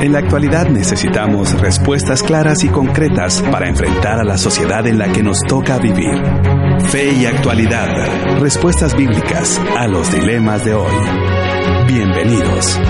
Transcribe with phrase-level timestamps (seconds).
[0.00, 5.12] En la actualidad necesitamos respuestas claras y concretas para enfrentar a la sociedad en la
[5.12, 6.16] que nos toca vivir.
[6.88, 8.40] Fe y actualidad.
[8.40, 10.94] Respuestas bíblicas a los dilemas de hoy.
[11.86, 12.80] Bienvenidos.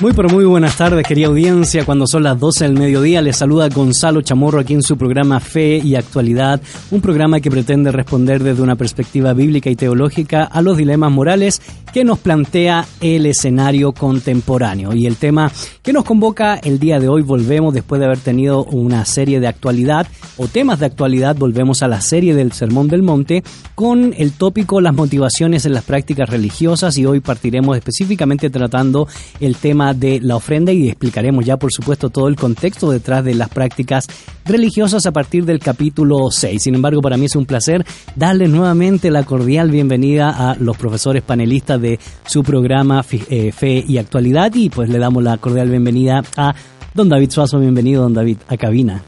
[0.00, 1.84] Muy pero muy buenas tardes, querida audiencia.
[1.84, 5.76] Cuando son las 12 del mediodía, les saluda Gonzalo Chamorro aquí en su programa Fe
[5.76, 6.60] y Actualidad,
[6.90, 11.62] un programa que pretende responder desde una perspectiva bíblica y teológica a los dilemas morales
[11.94, 14.92] que nos plantea el escenario contemporáneo.
[14.92, 18.64] Y el tema que nos convoca el día de hoy, volvemos después de haber tenido
[18.64, 23.04] una serie de actualidad o temas de actualidad, volvemos a la serie del Sermón del
[23.04, 23.44] Monte
[23.76, 29.06] con el tópico las motivaciones en las prácticas religiosas y hoy partiremos específicamente tratando
[29.38, 33.36] el tema de la ofrenda y explicaremos ya por supuesto todo el contexto detrás de
[33.36, 34.08] las prácticas
[34.44, 36.60] religiosas a partir del capítulo 6.
[36.60, 37.86] Sin embargo, para mí es un placer
[38.16, 43.98] darles nuevamente la cordial bienvenida a los profesores panelistas de su programa eh, Fe y
[43.98, 46.54] Actualidad y pues le damos la cordial bienvenida a
[46.94, 47.60] don David Suazo.
[47.60, 49.02] Bienvenido, don David, a cabina.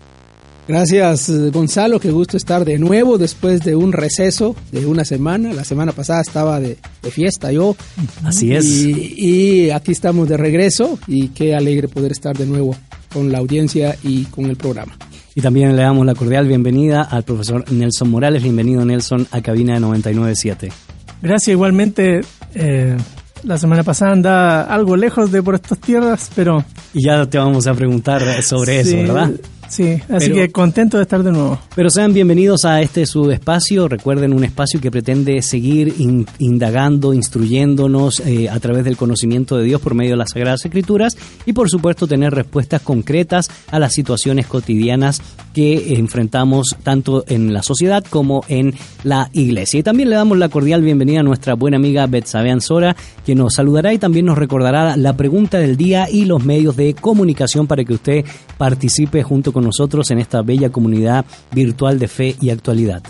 [0.69, 5.53] Gracias Gonzalo, qué gusto estar de nuevo después de un receso de una semana.
[5.53, 6.77] La semana pasada estaba de,
[7.11, 7.77] fiesta yo.
[8.25, 8.65] Así es.
[8.67, 12.75] Y, aquí estamos de regreso y qué alegre poder estar de nuevo
[13.13, 14.99] con la audiencia y con el programa.
[15.37, 18.43] Y también le damos la cordial bienvenida al profesor Nelson Morales.
[18.43, 20.86] Bienvenido Nelson a cabina de 997.
[21.27, 22.21] Gracias igualmente.
[22.55, 22.97] Eh,
[23.43, 26.65] la semana pasada anda algo lejos de por estas tierras, pero...
[26.95, 29.33] Y ya te vamos a preguntar sobre eso, ¿verdad?
[29.69, 31.59] Sí, así que contento de estar de nuevo.
[31.75, 33.88] Pero sean bienvenidos a este su espacio.
[33.88, 35.94] Recuerden, un espacio que pretende seguir
[36.38, 41.16] indagando, instruyéndonos eh, a través del conocimiento de Dios por medio de las Sagradas Escrituras
[41.44, 45.21] y, por supuesto, tener respuestas concretas a las situaciones cotidianas
[45.53, 48.75] que enfrentamos tanto en la sociedad como en
[49.05, 49.81] la iglesia.
[49.81, 52.94] Y también le damos la cordial bienvenida a nuestra buena amiga Betsabe Ansora,
[53.25, 56.94] que nos saludará y también nos recordará la pregunta del día y los medios de
[56.94, 58.25] comunicación para que usted
[58.59, 63.03] participe junto con nosotros en esta bella comunidad virtual de fe y actualidad.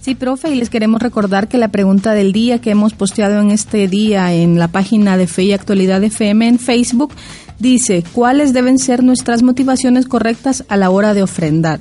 [0.00, 3.52] Sí, profe, y les queremos recordar que la pregunta del día que hemos posteado en
[3.52, 7.14] este día en la página de Fe y Actualidad FM en Facebook
[7.60, 11.78] dice, ¿cuáles deben ser nuestras motivaciones correctas a la hora de ofrendar?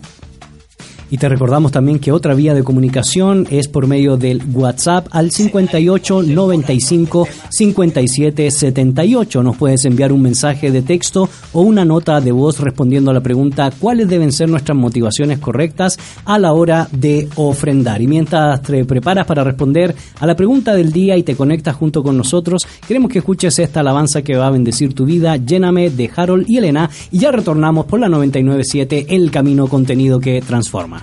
[1.11, 5.29] Y te recordamos también que otra vía de comunicación es por medio del WhatsApp al
[5.29, 9.43] 58 95 57 78.
[9.43, 13.19] Nos puedes enviar un mensaje de texto o una nota de voz respondiendo a la
[13.19, 18.01] pregunta cuáles deben ser nuestras motivaciones correctas a la hora de ofrendar.
[18.01, 22.03] Y mientras te preparas para responder a la pregunta del día y te conectas junto
[22.03, 25.35] con nosotros, queremos que escuches esta alabanza que va a bendecir tu vida.
[25.35, 30.39] Lléname de Harold y Elena y ya retornamos por la 997 El Camino Contenido que
[30.39, 31.00] Transforma.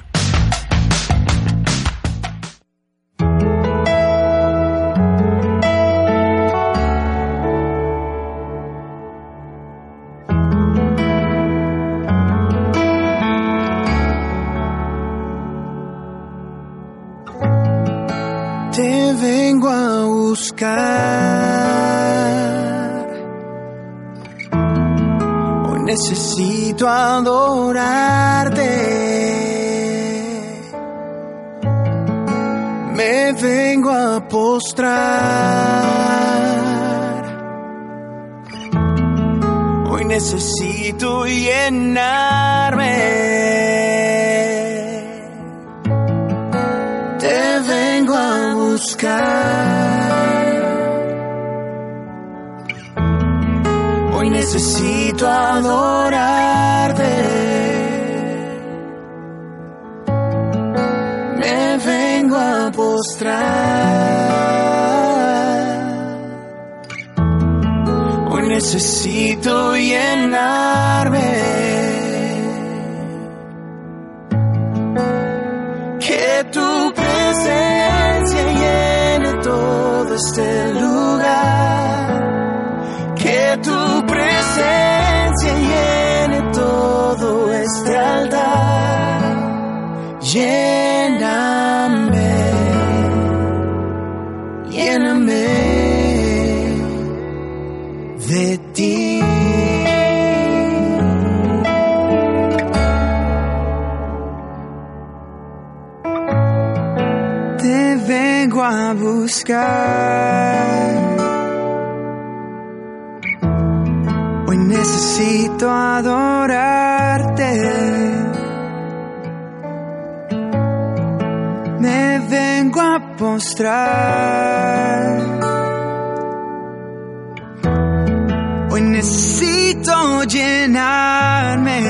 [128.79, 131.83] Hoy necesito llenarme.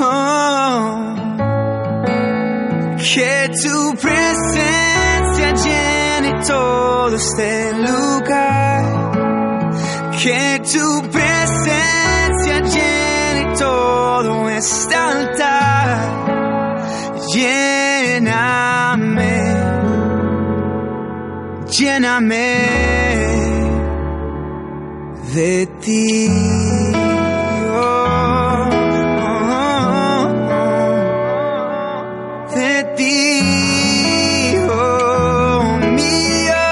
[0.00, 1.14] Oh,
[2.98, 8.82] que tu presencia llene todo este lugar.
[10.22, 15.98] Que tu presencia llene todo este altar.
[17.34, 18.54] Lléname,
[21.68, 22.91] lléname
[25.34, 26.28] de ti.
[27.74, 28.68] Oh,
[29.28, 30.74] oh, oh,
[32.54, 33.20] de ti,
[34.68, 35.62] oh
[35.96, 36.64] mío.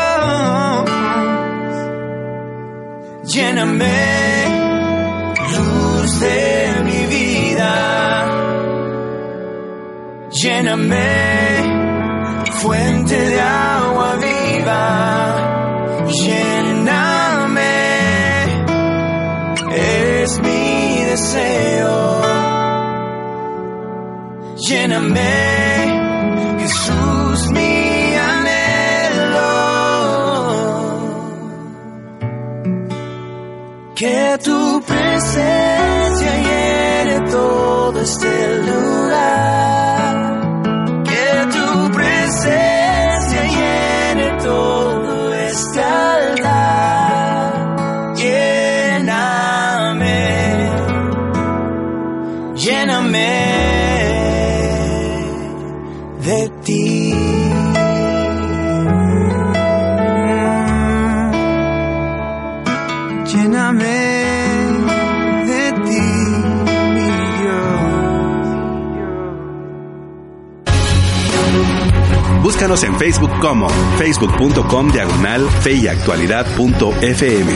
[3.32, 4.00] Lléname,
[5.54, 6.40] luz de
[6.84, 7.74] mi vida.
[10.30, 11.10] Lléname,
[12.60, 12.89] fuente
[24.80, 29.52] Lléname, Jesús, mi anhelo.
[33.94, 35.69] Que tu presencia
[72.70, 73.68] En Facebook como
[73.98, 77.52] facebook.com diagonal fe y actualidad.fm.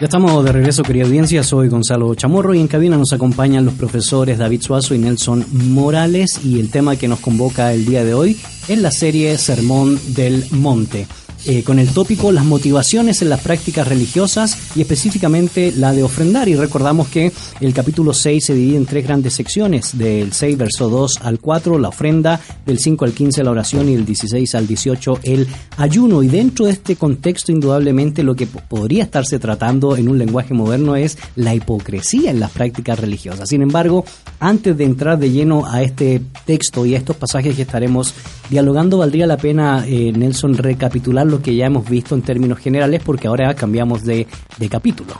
[0.00, 1.42] Ya estamos de regreso, querida audiencia.
[1.44, 6.40] Soy Gonzalo Chamorro y en cabina nos acompañan los profesores David Suazo y Nelson Morales.
[6.42, 10.46] Y el tema que nos convoca el día de hoy es la serie Sermón del
[10.50, 11.06] Monte.
[11.46, 16.48] Eh, con el tópico las motivaciones en las prácticas religiosas y específicamente la de ofrendar.
[16.48, 20.88] Y recordamos que el capítulo 6 se divide en tres grandes secciones, del 6 verso
[20.88, 24.66] 2 al 4 la ofrenda, del 5 al 15 la oración y del 16 al
[24.66, 25.46] 18 el
[25.76, 26.22] ayuno.
[26.22, 30.54] Y dentro de este contexto indudablemente lo que po- podría estarse tratando en un lenguaje
[30.54, 33.48] moderno es la hipocresía en las prácticas religiosas.
[33.48, 34.04] Sin embargo,
[34.40, 38.14] antes de entrar de lleno a este texto y a estos pasajes que estaremos
[38.50, 43.02] dialogando, valdría la pena, eh, Nelson, recapitular lo que ya hemos visto en términos generales
[43.04, 45.14] porque ahora cambiamos de, de capítulo.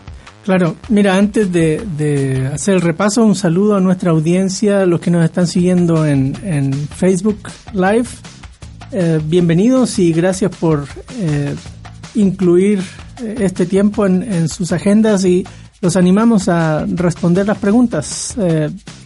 [0.44, 5.24] Claro, mira, antes de, hacer el repaso, un saludo a nuestra audiencia, los que nos
[5.24, 7.38] están siguiendo en, en Facebook
[7.72, 8.08] Live.
[8.90, 10.86] Eh, bienvenidos y gracias por
[11.18, 11.54] eh,
[12.16, 12.80] incluir
[13.22, 15.46] eh, este tiempo en, sus agendas y
[15.80, 18.36] los animamos a responder las preguntas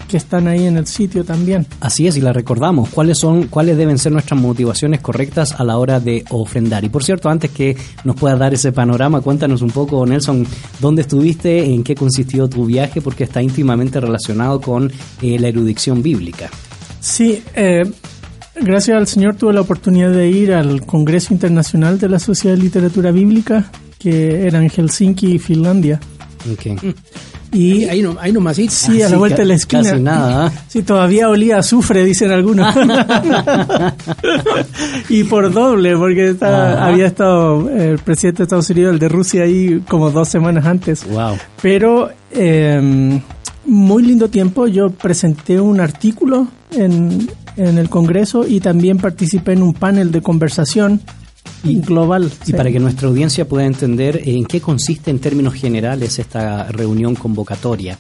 [0.07, 1.67] que están ahí en el sitio también.
[1.81, 2.89] Así es, y la recordamos.
[2.91, 6.85] ¿Cuáles son, cuáles deben ser nuestras motivaciones correctas a la hora de ofrendar?
[6.85, 10.47] Y por cierto, antes que nos puedas dar ese panorama, cuéntanos un poco, Nelson,
[10.81, 14.91] dónde estuviste, en qué consistió tu viaje, porque está íntimamente relacionado con
[15.23, 16.51] eh, la erudición bíblica.
[17.01, 17.85] Sí, eh,
[18.61, 22.63] gracias al Señor tuve la oportunidad de ir al Congreso Internacional de la Sociedad de
[22.63, 26.01] Literatura Bíblica, que era en Helsinki, Finlandia.
[26.53, 26.95] Ok.
[27.57, 28.57] Y ahí, no, ahí nomás.
[28.57, 29.83] Sí, Sí, a la vuelta de la esquina.
[29.83, 30.53] casi nada, ¿ah?
[30.69, 32.75] Sí, todavía olía a azufre, dicen algunos.
[35.09, 39.43] y por doble, porque había estado eh, el presidente de Estados Unidos, el de Rusia,
[39.45, 41.07] ahí como dos semanas antes.
[41.09, 41.37] Wow.
[41.63, 43.21] Pero eh,
[43.65, 44.67] muy lindo tiempo.
[44.67, 50.23] Yo presenté un artículo en, en el Congreso y también participé en un panel de
[50.23, 51.01] conversación
[51.75, 52.31] global.
[52.43, 52.53] Y Sí.
[52.53, 57.99] para que nuestra audiencia pueda entender en qué consiste en términos generales esta reunión convocatoria.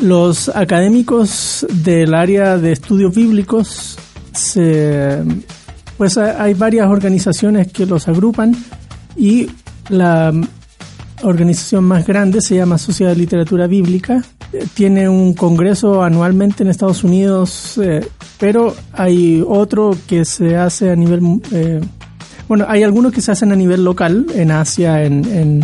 [0.00, 3.98] Los académicos del área de estudios bíblicos,
[4.32, 5.18] se,
[5.96, 8.54] pues ha- hay varias organizaciones que los agrupan
[9.16, 9.48] y
[9.88, 10.32] la
[11.24, 14.22] organización más grande se llama Sociedad de Literatura Bíblica.
[14.52, 18.06] Eh, Tiene un congreso anualmente en Estados Unidos, eh,
[18.38, 21.20] pero hay otro que se hace a nivel
[21.50, 21.80] eh,
[22.48, 25.60] Bueno, hay algunos que se hacen a nivel local, en Asia, en, en,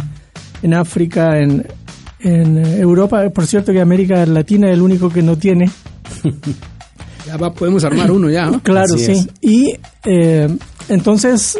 [0.62, 1.66] en África, en,
[2.20, 3.28] en Europa.
[3.30, 5.70] Por cierto que América Latina es el único que no tiene.
[7.26, 8.50] Ya va, podemos armar uno ya.
[8.50, 8.60] ¿no?
[8.62, 9.12] Claro, Así sí.
[9.12, 9.28] es.
[9.40, 10.54] Y eh,
[10.90, 11.58] entonces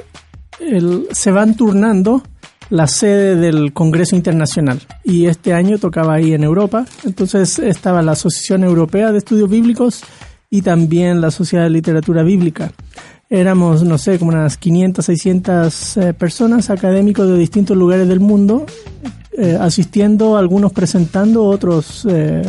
[0.61, 2.23] el- se van turnando
[2.69, 4.81] la sede del Congreso Internacional.
[5.05, 6.85] Y este año tocaba ahí en Europa.
[7.05, 10.03] Entonces estaba la Asociación Europea de Estudios Bíblicos
[10.51, 12.71] y también la Sociedad de Literatura Bíblica.
[13.35, 18.65] Éramos, no sé, como unas 500, 600 eh, personas académicos de distintos lugares del mundo,
[19.37, 22.43] eh, asistiendo, algunos presentando, otros eh,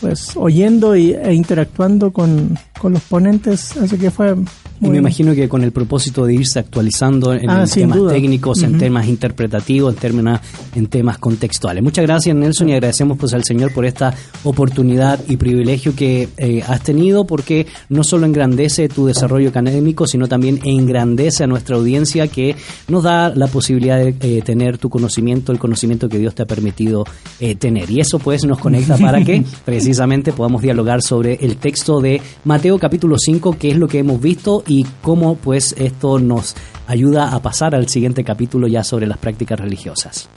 [0.00, 4.34] pues oyendo y, e interactuando con, con los ponentes, así que fue
[4.82, 8.12] Y me imagino que con el propósito de irse actualizando en, Ah, en temas duda.
[8.12, 10.40] técnicos, en temas interpretativos, en, términos,
[10.74, 11.82] en temas contextuales.
[11.82, 14.12] Muchas gracias Nelson y agradecemos pues al Señor por esta
[14.44, 20.26] oportunidad y privilegio que eh, has tenido porque no solo engrandece tu desarrollo académico, sino
[20.26, 22.56] también engrandece a nuestra audiencia que
[22.88, 26.46] nos da la posibilidad de eh, tener tu conocimiento, el conocimiento que Dios te ha
[26.46, 27.04] permitido
[27.40, 27.90] eh, tener.
[27.90, 32.78] Y eso pues nos conecta para que precisamente podamos dialogar sobre el texto de Mateo
[32.78, 36.54] capítulo 5, que es lo que hemos visto y cómo pues esto nos
[36.86, 40.28] ayuda a pasar al siguiente capítulo ya sobre las prácticas religiosas.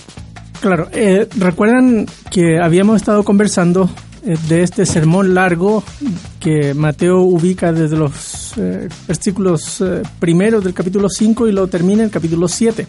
[0.61, 3.89] Claro, eh, recuerdan que habíamos estado conversando
[4.25, 5.83] eh, de este sermón largo
[6.39, 12.01] que Mateo ubica desde los eh, versículos eh, primeros del capítulo 5 y lo termina
[12.01, 12.87] en el capítulo 7.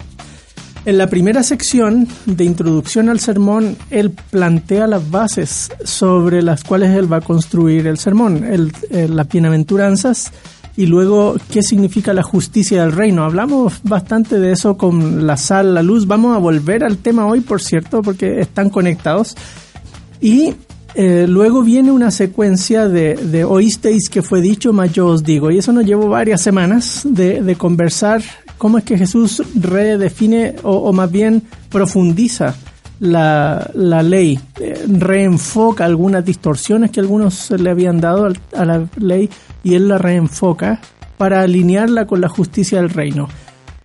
[0.86, 6.90] En la primera sección de introducción al sermón, él plantea las bases sobre las cuales
[6.96, 8.72] él va a construir el sermón, el-
[9.16, 10.30] las bienaventuranzas
[10.76, 13.24] y luego qué significa la justicia del reino.
[13.24, 16.06] Hablamos bastante de eso con la sal, la luz.
[16.06, 19.34] Vamos a volver al tema hoy, por cierto, porque están conectados.
[20.20, 20.52] Y
[20.94, 25.50] eh, luego viene una secuencia de, de oísteis que fue dicho, mas yo os digo.
[25.50, 28.22] Y eso nos llevó varias semanas de, conversar
[28.58, 32.54] cómo es que Jesús redefine o, o más bien profundiza
[33.00, 39.28] la, la ley, eh, reenfoca algunas distorsiones que algunos le habían dado a la ley
[39.62, 40.80] y él la reenfoca
[41.18, 43.28] para alinearla con la justicia del reino.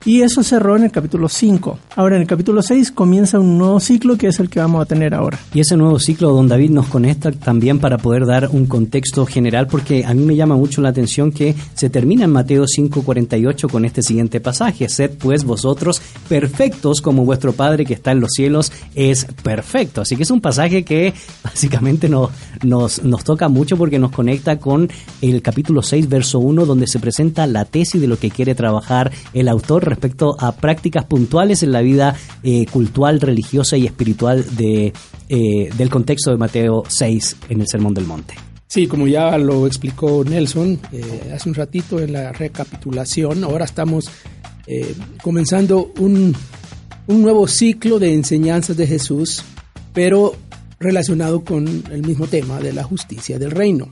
[0.03, 1.77] Y eso cerró en el capítulo 5.
[1.95, 4.85] Ahora en el capítulo 6 comienza un nuevo ciclo que es el que vamos a
[4.85, 5.37] tener ahora.
[5.53, 9.67] Y ese nuevo ciclo, don David, nos conecta también para poder dar un contexto general,
[9.67, 13.85] porque a mí me llama mucho la atención que se termina en Mateo 5:48 con
[13.85, 18.71] este siguiente pasaje, sed pues vosotros perfectos como vuestro Padre que está en los cielos
[18.95, 20.01] es perfecto.
[20.01, 22.31] Así que es un pasaje que básicamente nos,
[22.63, 24.89] nos, nos toca mucho porque nos conecta con
[25.21, 29.11] el capítulo 6, verso 1, donde se presenta la tesis de lo que quiere trabajar
[29.33, 34.93] el autor respecto a prácticas puntuales en la vida eh, cultural, religiosa y espiritual de,
[35.27, 38.35] eh, del contexto de Mateo 6 en el Sermón del Monte.
[38.67, 44.09] Sí, como ya lo explicó Nelson eh, hace un ratito en la recapitulación, ahora estamos
[44.65, 46.33] eh, comenzando un,
[47.07, 49.43] un nuevo ciclo de enseñanzas de Jesús,
[49.93, 50.35] pero
[50.79, 53.89] relacionado con el mismo tema de la justicia del reino.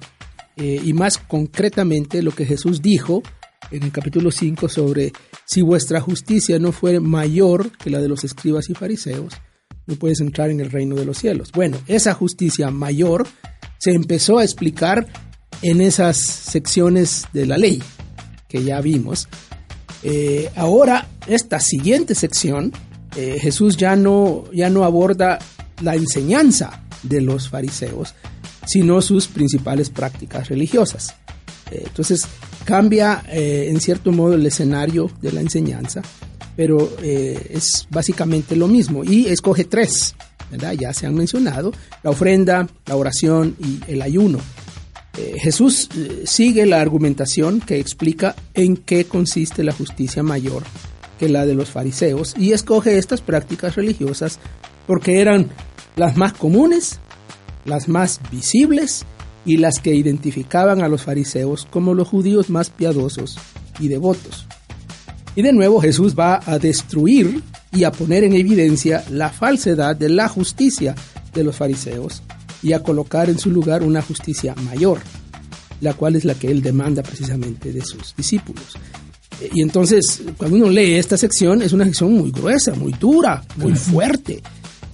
[0.58, 3.24] Y más concretamente lo que Jesús dijo
[3.72, 5.12] en el capítulo 5 sobre
[5.46, 9.34] si vuestra justicia no fuere mayor que la de los escribas y fariseos,
[9.86, 11.52] no puedes entrar en el reino de los cielos.
[11.52, 13.28] Bueno, esa justicia mayor
[13.80, 15.08] se empezó a explicar
[15.62, 17.82] en esas secciones de la ley
[18.48, 19.28] que ya vimos.
[20.04, 22.72] Eh, ahora, esta siguiente sección,
[23.16, 25.40] eh, Jesús ya no, ya no aborda
[25.82, 28.14] la enseñanza de los fariseos,
[28.66, 31.16] sino sus principales prácticas religiosas.
[31.72, 32.28] Eh, entonces,
[32.66, 36.02] cambia eh, en cierto modo el escenario de la enseñanza,
[36.56, 39.04] pero eh, es básicamente lo mismo.
[39.04, 40.16] Y escoge tres,
[40.52, 40.74] ¿verdad?
[40.74, 41.72] Ya se han mencionado,
[42.04, 44.40] la ofrenda, la oración y el ayuno.
[45.18, 45.90] Eh, Jesús
[46.26, 50.64] sigue la argumentación que explica en qué consiste la justicia mayor
[51.20, 54.40] que la de los fariseos y escoge estas prácticas religiosas
[54.88, 55.50] porque eran
[55.98, 57.00] las más comunes,
[57.66, 59.06] las más visibles
[59.50, 63.40] y las que identificaban a los fariseos como los judíos más piadosos
[63.80, 64.46] y devotos.
[65.36, 67.42] Y de nuevo Jesús va a destruir
[67.72, 70.94] y a poner en evidencia la falsedad de la justicia
[71.34, 72.22] de los fariseos
[72.62, 75.00] y a colocar en su lugar una justicia mayor,
[75.82, 78.78] la cual es la que él demanda precisamente de sus discípulos.
[79.42, 83.44] Eh, Y entonces, cuando uno lee esta sección, es una sección muy gruesa, muy dura,
[83.56, 84.44] muy fuerte.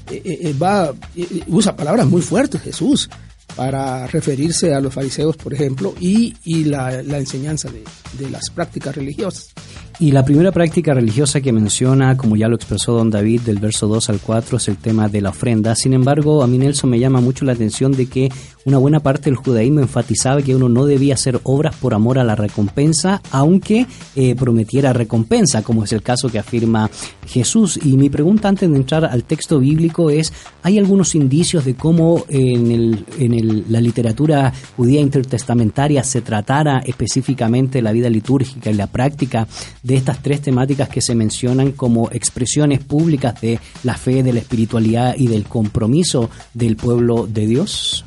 [0.10, 3.10] Eh, eh, va, eh, usa palabras muy fuertes Jesús
[3.56, 7.84] para referirse a los fariseos, por ejemplo, y, y la, la enseñanza de,
[8.20, 9.54] de las prácticas religiosas.
[9.98, 13.88] Y la primera práctica religiosa que menciona, como ya lo expresó don David del verso
[13.88, 15.74] 2 al 4, es el tema de la ofrenda.
[15.74, 18.30] Sin embargo, a mí Nelson me llama mucho la atención de que
[18.66, 22.24] una buena parte del judaísmo enfatizaba que uno no debía hacer obras por amor a
[22.24, 26.90] la recompensa, aunque eh, prometiera recompensa, como es el caso que afirma
[27.28, 27.80] Jesús.
[27.84, 32.26] Y mi pregunta antes de entrar al texto bíblico es, ¿hay algunos indicios de cómo
[32.28, 39.48] en, el, la literatura judía intertestamentaria se tratara específicamente la vida litúrgica y la práctica
[39.84, 44.40] de estas tres temáticas que se mencionan como expresiones públicas de la fe, de la
[44.40, 48.06] espiritualidad y del compromiso del pueblo de Dios?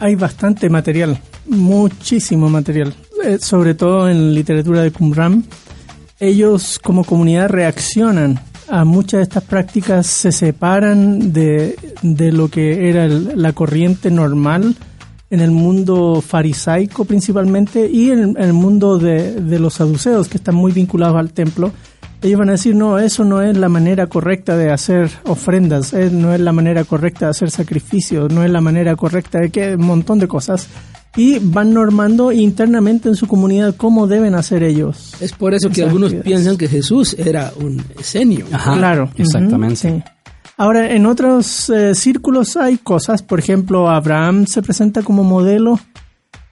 [0.00, 5.44] Hay bastante material, muchísimo material, eh, sobre todo en literatura de Qumran.
[6.20, 8.38] Ellos como comunidad reaccionan
[8.68, 14.76] a muchas de estas prácticas, se separan de, de lo que era la corriente normal
[15.30, 20.38] en el mundo farisaico principalmente y en, en el mundo de, de los saduceos que
[20.38, 21.72] están muy vinculados al templo.
[22.20, 26.10] Ellos van a decir, no, eso no es la manera correcta de hacer ofrendas, eh,
[26.10, 29.76] no es la manera correcta de hacer sacrificios, no es la manera correcta de que
[29.76, 30.68] un montón de cosas.
[31.16, 35.14] Y van normando internamente en su comunidad cómo deben hacer ellos.
[35.20, 38.46] Es por eso que algunos piensan que Jesús era un esenio.
[38.52, 39.88] Ajá, claro, exactamente.
[39.88, 40.02] ujú, sí.
[40.56, 45.78] Ahora, en otros eh, círculos hay cosas, por ejemplo, Abraham se presenta como modelo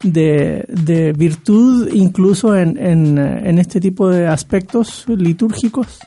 [0.02, 5.98] de, de virtud incluso en, en, en este tipo de aspectos litúrgicos.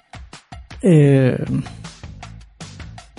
[0.82, 1.38] Eh,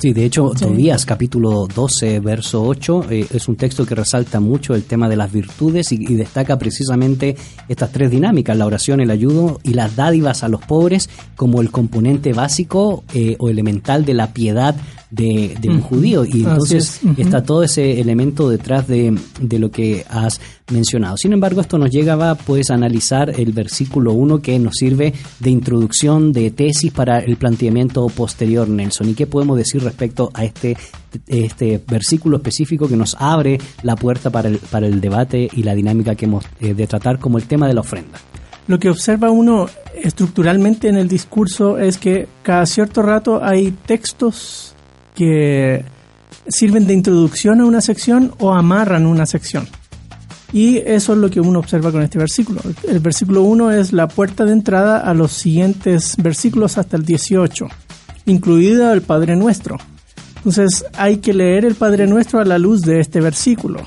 [0.01, 0.65] Sí, de hecho, Sí.
[0.65, 5.17] Tobías capítulo 12, verso 8, eh, es un texto que resalta mucho el tema de
[5.17, 7.37] las virtudes y, y destaca precisamente
[7.69, 11.71] estas tres dinámicas, la oración, el ayudo y las dádivas a los pobres como el
[11.71, 14.75] componente básico eh, o elemental de la piedad
[15.11, 16.25] de, de un judío.
[16.25, 20.41] Y entonces es, está todo ese elemento detrás de, de lo que has
[20.71, 21.17] mencionado.
[21.17, 25.51] Sin embargo, esto nos llega pues, a analizar el versículo 1 que nos sirve de
[25.51, 29.11] introducción, de tesis para el planteamiento posterior, Nelson.
[29.11, 30.77] ¿Y qué podemos decir respecto a este,
[31.27, 35.75] este versículo específico que nos abre la puerta para el, para el debate y la
[35.75, 38.19] dinámica que hemos eh, de tratar como el tema de la ofrenda?
[38.67, 39.69] Lo que observa uno
[40.01, 44.75] estructuralmente en el discurso es que cada cierto rato hay textos
[45.21, 45.85] que
[46.49, 49.69] sirven de introducción a una sección o amarran una sección.
[50.51, 52.63] Y eso es lo que uno observa con este versículo.
[52.89, 57.69] El versículo 1 es la puerta de entrada a los siguientes versículos hasta el 18,
[58.25, 59.77] incluida el Padre Nuestro.
[60.37, 63.83] Entonces hay que leer el Padre Nuestro a la luz de este versículo.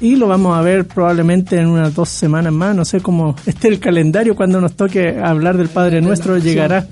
[0.00, 2.74] Y lo vamos a ver probablemente en unas dos semanas más.
[2.74, 6.86] No sé cómo esté el calendario cuando nos toque hablar del Padre Nuestro llegará.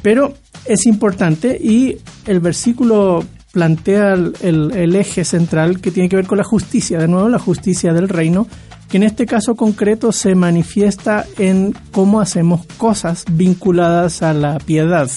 [0.00, 6.38] Pero es importante y el versículo plantea el, eje central que tiene que ver con
[6.38, 6.98] la justicia.
[6.98, 8.46] De nuevo, la justicia del reino,
[8.88, 15.10] que en este caso concreto se manifiesta en cómo hacemos cosas vinculadas a la piedad.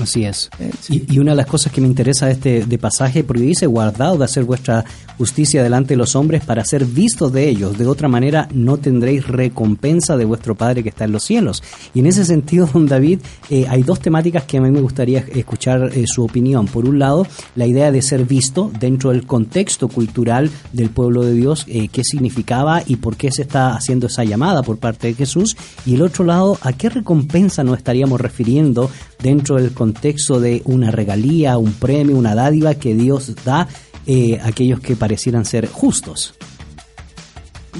[0.00, 0.50] Así es.
[0.58, 3.42] Eh, Y, y una de las cosas que me interesa de este de pasaje, porque
[3.42, 4.84] dice, guardado de hacer vuestra
[5.16, 7.78] justicia delante de los hombres para ser vistos de ellos.
[7.78, 11.62] De otra manera, no tendréis recompensa de vuestro Padre que está en los cielos.
[11.94, 15.20] Y en ese sentido, don David, eh, hay dos temáticas que a mí me gustaría
[15.20, 16.66] escuchar eh, su opinión.
[16.66, 21.32] Por un lado, la idea de ser visto dentro del contexto cultural del pueblo de
[21.34, 25.56] Dios, qué significaba y por qué se está haciendo esa llamada por parte de Jesús.
[25.86, 28.90] Y el otro lado, a qué recompensa nos estaríamos refiriendo
[29.22, 33.68] dentro del contexto de una regalía, un premio, una dádiva que Dios da
[34.06, 36.34] eh, a aquellos que parecieran ser justos.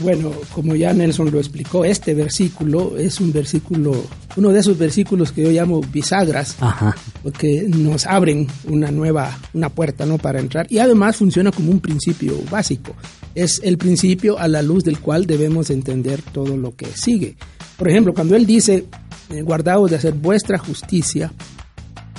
[0.02, 3.94] Bueno, como ya Nelson lo explicó, este versículo es un versículo,
[4.37, 6.96] uno de esos versículos que yo llamo bisagras, Ajá.
[7.22, 10.18] porque nos abren una nueva, una puerta, ¿no?
[10.18, 10.66] Para entrar.
[10.68, 12.94] Y además funciona como un principio básico.
[13.37, 17.37] Es el principio a la luz del cual debemos entender todo lo que sigue.
[17.76, 18.87] Por ejemplo, cuando él dice,
[19.30, 21.32] eh, guardaos de hacer vuestra justicia,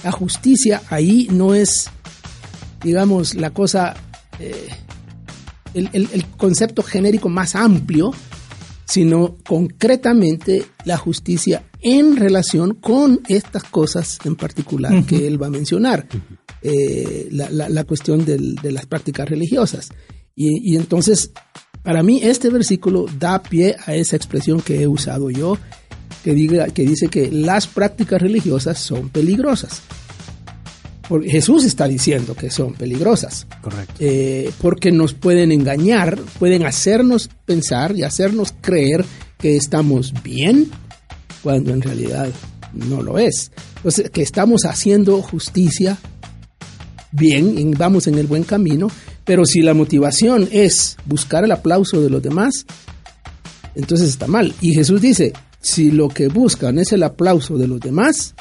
[0.06, 1.90] la justicia ahí no es,
[2.84, 3.96] digamos, la cosa,
[4.40, 4.68] eh,
[5.74, 8.14] el, el- el concepto genérico más amplio,
[8.86, 15.50] sino concretamente la justicia en relación con estas cosas en particular que él va a
[15.50, 16.08] mencionar,
[16.68, 19.90] Eh, la, la- la cuestión del- de las prácticas religiosas.
[20.36, 21.30] Y, y entonces,
[21.84, 25.60] para mí, este versículo da pie a esa expresión que he usado yo,
[26.26, 29.84] que, diga, que dice que las prácticas religiosas son peligrosas.
[31.08, 33.94] Porque Jesús está diciendo que son peligrosas Correcto.
[34.00, 39.06] eh, porque nos pueden engañar, pueden hacernos pensar y hacernos creer
[39.38, 40.72] que estamos bien
[41.44, 42.32] cuando en realidad
[42.74, 43.52] no lo es.
[43.76, 46.00] Entonces, que estamos haciendo justicia
[47.12, 48.88] bien, vamos en el buen camino,
[49.26, 52.66] pero si la motivación es buscar el aplauso de los demás,
[53.76, 54.56] entonces está mal.
[54.60, 55.34] Y Jesús dice,
[55.66, 58.36] si lo que buscan es el aplauso de los demás,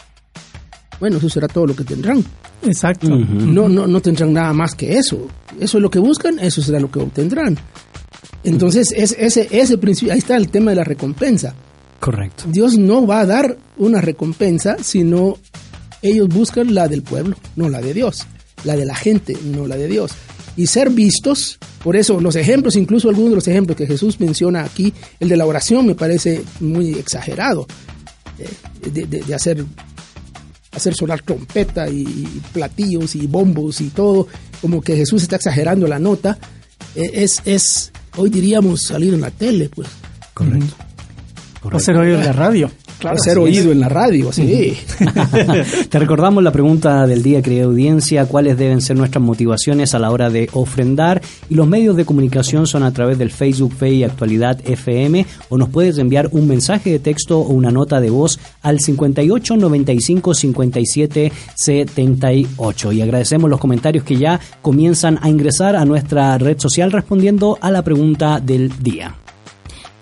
[1.00, 2.22] bueno, eso será todo lo que tendrán.
[2.62, 3.08] Exacto.
[3.08, 5.26] No, no, no tendrán nada más que eso.
[5.58, 7.56] Eso es lo que buscan, eso será lo que obtendrán.
[8.44, 11.54] Entonces, es, ese, ese principio, ahí está el tema de la recompensa.
[11.98, 12.44] Correcto.
[12.48, 15.38] Dios no va a dar una recompensa, sino
[16.02, 18.26] ellos buscan la del pueblo, no la de Dios,
[18.64, 20.12] la de la gente, no la de Dios.
[20.56, 24.62] Y ser vistos, por eso los ejemplos, incluso algunos de los ejemplos que Jesús menciona
[24.62, 27.66] aquí, el de la oración me parece muy exagerado,
[28.38, 28.48] eh,
[28.90, 29.64] de, de- de hacer,
[30.72, 34.28] hacer sonar trompeta y, y platillos y bombos y todo,
[34.60, 36.38] como que Jesús está exagerando la nota,
[36.94, 39.88] eh, es, es, hoy diríamos salir en la tele, pues.
[40.34, 40.74] Correcto.
[41.62, 42.70] O ser oído en la radio.
[43.04, 44.78] Claro, ser oído en la radio, sí.
[45.90, 50.10] Te recordamos la pregunta del día, querida audiencia, cuáles deben ser nuestras motivaciones a la
[50.10, 54.04] hora de ofrendar y los medios de comunicación son a través del Facebook Fe y
[54.04, 58.40] Actualidad FM o nos puedes enviar un mensaje de texto o una nota de voz
[58.62, 65.84] al 58 95 57 78 y agradecemos los comentarios que ya comienzan a ingresar a
[65.84, 69.14] nuestra red social respondiendo a la pregunta del día.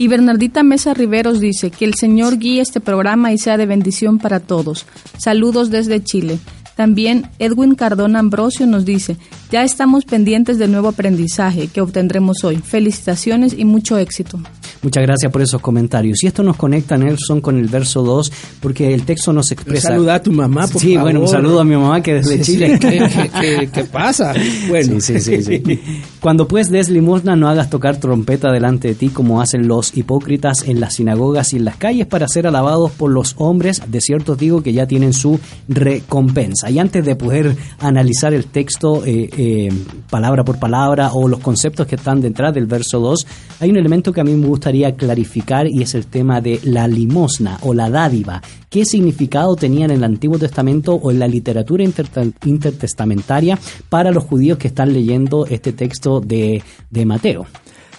[0.02, 4.18] Y Bernardita Mesa Riveros dice que el Señor guíe este programa y sea de bendición
[4.18, 4.84] para todos.
[5.16, 6.40] Saludos desde Chile.
[6.74, 9.16] También Edwin Cardona Ambrosio nos dice,
[9.52, 12.56] ya estamos pendientes del nuevo aprendizaje que obtendremos hoy.
[12.56, 14.40] Felicitaciones y mucho éxito.
[14.82, 16.22] Muchas gracias por esos comentarios.
[16.22, 19.88] Y esto nos conecta, Nelson, con el verso 2, porque el texto nos expresa...
[19.88, 21.02] Saluda a tu mamá, por Sí, favor.
[21.12, 22.72] bueno, un saludo a mi mamá que desde Sí, Chile.
[22.74, 24.34] sí, ¿Qué, qué- qué- qué pasa?
[24.68, 25.80] Bueno, Sí, sí, sí, sí.
[26.20, 30.64] Cuando pues des limosna, no hagas tocar trompeta delante de ti como hacen los hipócritas
[30.66, 33.82] en las sinagogas y en las calles para ser alabados por los hombres.
[33.88, 36.70] De cierto digo que ya tienen su recompensa.
[36.70, 39.68] Y antes de poder analizar el texto eh, eh,
[40.10, 43.26] palabra por palabra o los conceptos que están detrás del verso 2,
[43.60, 46.88] hay un elemento que a mí me gustaría clarificar y es el tema de la
[46.88, 48.40] limosna o la dádiva.
[48.70, 53.58] ¿Qué significado tenían en el Antiguo Testamento o en la literatura intertestamentaria
[53.90, 57.44] para los judíos que están leyendo este texto de, de Mateo?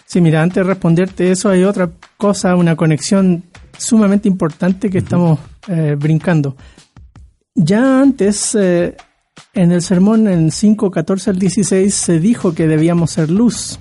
[0.07, 3.43] Sí, mira, antes de responderte eso hay otra cosa, una conexión
[3.77, 6.55] sumamente importante que estamos eh, brincando.
[7.53, 8.95] Ya antes, eh,
[9.53, 13.79] en el sermón en 5, 14 al 16, se dijo que debíamos ser luz.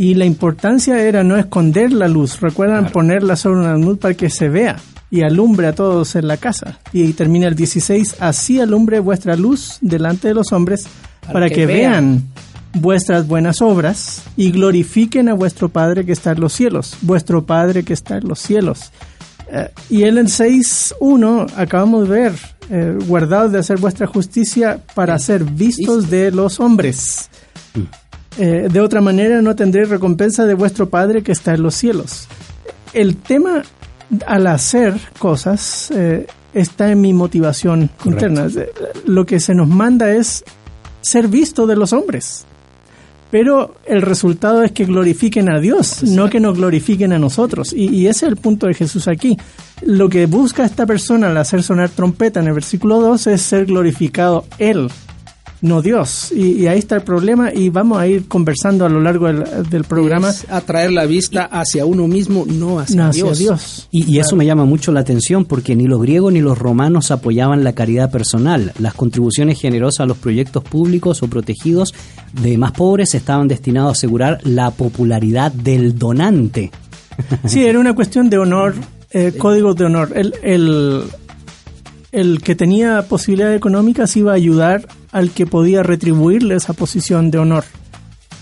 [0.00, 2.40] Y la importancia era no esconder la luz.
[2.40, 4.76] Recuerdan ponerla sobre una luz para que se vea
[5.10, 6.78] y alumbre a todos en la casa.
[6.90, 10.86] Y termina el 16, así alumbre vuestra luz delante de los hombres
[11.30, 11.92] para, que, que vean.
[11.92, 12.22] vean
[12.72, 16.96] vuestras buenas obras y glorifiquen a vuestro Padre que está en los cielos.
[17.02, 18.92] Vuestro Padre que está en los cielos.
[19.52, 22.32] Eh, y él en 6.1 acabamos de ver,
[22.70, 27.28] eh, guardados de hacer vuestra justicia para ser vistos de los hombres.
[28.38, 32.28] Eh, de otra manera no tendréis recompensa de vuestro Padre que está en los cielos.
[32.92, 33.62] El tema
[34.26, 38.48] al hacer cosas eh, está en mi motivación interna.
[39.06, 40.44] Lo que se nos manda es
[41.00, 42.44] ser visto de los hombres.
[43.30, 47.72] Pero el resultado es que glorifiquen a Dios, no que nos glorifiquen a nosotros.
[47.72, 49.38] Y, y ese es el punto de Jesús aquí.
[49.82, 53.66] Lo que busca esta persona al hacer sonar trompeta en el versículo 2 es ser
[53.66, 54.90] glorificado Él,
[55.62, 56.32] no Dios.
[56.32, 59.44] Y, y ahí está el problema y vamos a ir conversando a lo largo del,
[59.68, 63.38] del programa es atraer la vista hacia uno mismo, no hacia, no hacia Dios.
[63.38, 63.88] Dios.
[63.90, 67.10] Y, y eso me llama mucho la atención porque ni los griegos ni los romanos
[67.10, 68.72] apoyaban la caridad personal.
[68.78, 71.94] Las contribuciones generosas a los proyectos públicos o protegidos
[72.42, 76.70] de más pobres estaban destinados a asegurar la popularidad del donante.
[77.44, 78.74] Sí, era una cuestión de honor,
[79.10, 80.12] eh, códigos de honor.
[80.14, 81.02] El, el,
[82.12, 87.38] el que tenía posibilidades económicas iba a ayudar al que podía retribuirle esa posición de
[87.38, 87.64] honor.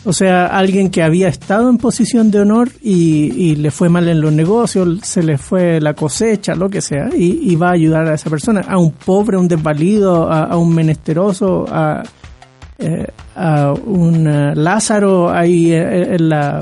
[0.04, 4.20] O sea, alguien que había estado en posición de honor y, le fue mal en
[4.20, 8.14] los negocios, se le fue la cosecha, lo que sea, y, va a ayudar a
[8.14, 12.02] esa persona, a un pobre, a un desvalido, a, a un menesteroso, a,
[12.78, 16.60] eh, a un eh, Lázaro ahí eh, en la,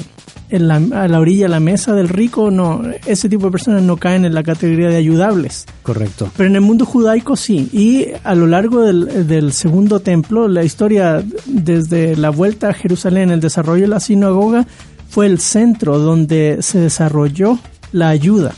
[0.49, 3.83] en la, a la orilla de la mesa del rico, no, ese tipo de personas
[3.83, 5.67] no caen en la categoría de ayudables.
[5.83, 6.31] Correcto.
[6.37, 7.69] Pero en el mundo judaico sí.
[7.73, 13.31] Y a lo largo del, del segundo templo, la historia desde la vuelta a Jerusalén,
[13.31, 14.67] el desarrollo de la sinagoga,
[15.09, 17.59] fue el centro donde se desarrolló
[17.93, 18.53] la ayuda.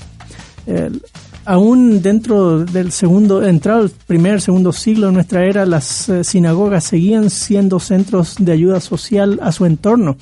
[0.66, 1.02] El-
[1.44, 6.84] aún dentro del segundo, entrado el primer, segundo siglo de nuestra era, las eh, sinagogas
[6.84, 10.18] seguían siendo centros de ayuda social a su entorno.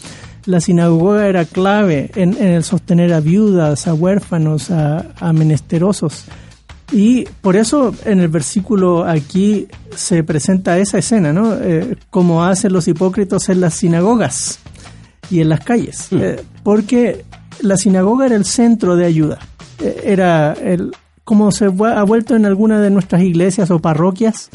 [0.46, 6.26] La sinagoga era clave en, en el sostener a viudas, a huérfanos, a, a menesterosos.
[6.92, 11.54] Y por eso en el versículo aquí se presenta esa escena, ¿no?
[11.54, 14.60] Eh, como hacen los hipócritas en las sinagogas
[15.30, 16.08] y en las calles.
[16.12, 17.24] Eh, porque
[17.60, 19.38] la sinagoga era el centro de ayuda.
[19.80, 20.92] Eh, era el,
[21.24, 24.50] como se ha vuelto en alguna de nuestras iglesias o parroquias,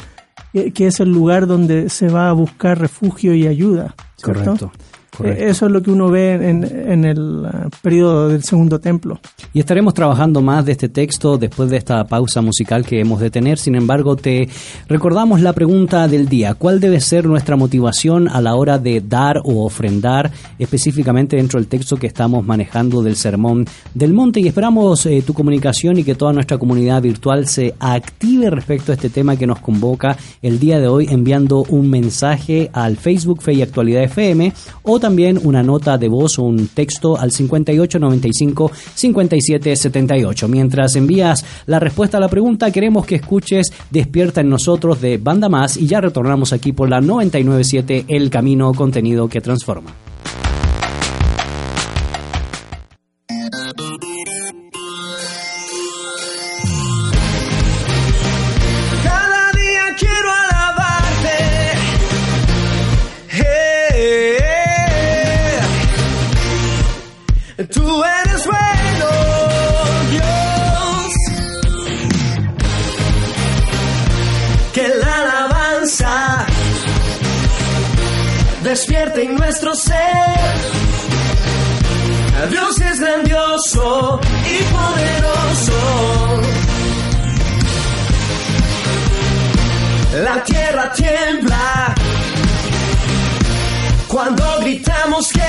[0.52, 3.94] que es el lugar donde se va a buscar refugio y ayuda.
[4.16, 4.42] ¿cierto?
[4.42, 4.72] Correcto.
[5.20, 9.20] Eh, Eso es lo que uno ve en, en el uh, periodo del segundo templo.
[9.52, 13.30] Y estaremos trabajando más de este texto después de esta pausa musical que hemos de
[13.30, 13.58] tener.
[13.58, 14.48] Sin embargo, te
[14.88, 16.54] recordamos la pregunta del día.
[16.54, 21.68] ¿Cuál debe ser nuestra motivación a la hora de dar o ofrendar específicamente dentro del
[21.68, 24.40] texto que estamos manejando del Sermón del Monte?
[24.40, 28.94] Y esperamos eh, tu comunicación y que toda nuestra comunidad virtual se active respecto a
[28.94, 33.54] este tema que nos convoca el día de hoy enviando un mensaje al Facebook Fe
[33.54, 40.48] y Actualidad FM o también una nota de voz o un texto al 5895 5778.
[40.48, 45.50] Mientras envías la respuesta a la pregunta, queremos que escuches Despierta en nosotros de Banda
[45.50, 50.11] Más y ya retornamos aquí por la 997 El Camino Contenido que Transforma.
[90.94, 91.94] Tiembla
[94.08, 95.40] cuando gritamos que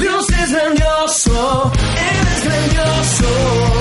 [0.00, 3.75] Dios es grandioso, eres grandioso.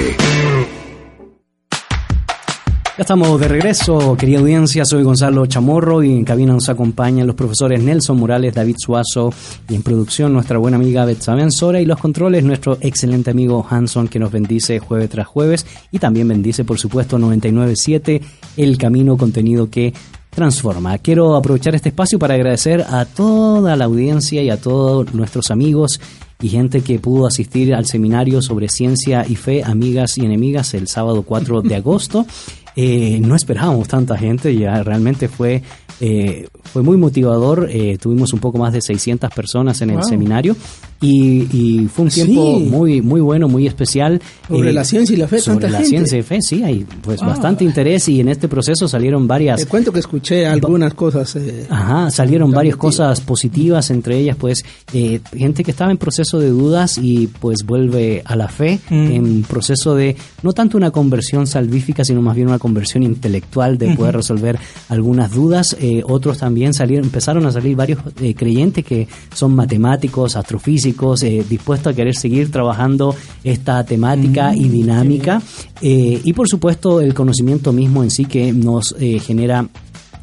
[2.95, 4.85] Ya estamos de regreso, querida audiencia.
[4.85, 9.31] Soy Gonzalo Chamorro y en cabina nos acompañan los profesores Nelson Morales, David Suazo
[9.69, 14.07] y en producción nuestra buena amiga Betsaben Sora y los controles nuestro excelente amigo Hanson
[14.07, 18.19] que nos bendice jueves tras jueves y también bendice, por supuesto, 997
[18.57, 19.93] El Camino, contenido que
[20.33, 20.97] transforma.
[20.97, 25.99] Quiero aprovechar este espacio para agradecer a toda la audiencia y a todos nuestros amigos
[26.41, 30.87] y gente que pudo asistir al seminario sobre ciencia y fe, amigas y enemigas, el
[30.87, 32.25] sábado 4 de agosto.
[32.75, 35.61] Eh, no esperábamos tanta gente, ya realmente fue,
[36.01, 37.67] eh, fue muy motivador.
[37.71, 40.05] Eh, tuvimos un poco más de 600 personas en el Wow.
[40.09, 40.55] seminario
[40.99, 42.65] y, y fue un tiempo Sí.
[42.69, 44.21] muy, muy bueno, muy especial.
[44.47, 45.89] Sobre Eh, la ciencia y la fe, Sobre tanta la gente.
[45.89, 47.27] ciencia y fe, sí, hay pues Ah.
[47.27, 51.35] bastante interés y en este proceso salieron varias Te cuento que escuché algunas cosas.
[51.35, 56.39] eh, Ajá, salieron varias cosas positivas, entre ellas pues eh, gente que estaba en proceso
[56.39, 59.11] de dudas y pues vuelve a la fe, Mm.
[59.11, 63.93] en proceso de no tanto una conversión salvífica, sino más bien una conversión intelectual de
[63.93, 65.75] poder resolver algunas dudas.
[65.81, 71.43] Eh, otros también salieron, empezaron a salir varios eh, creyentes que son matemáticos, astrofísicos, eh,
[71.47, 75.41] dispuestos a querer seguir trabajando esta temática y dinámica.
[75.81, 79.67] Y por supuesto el conocimiento mismo en sí que nos genera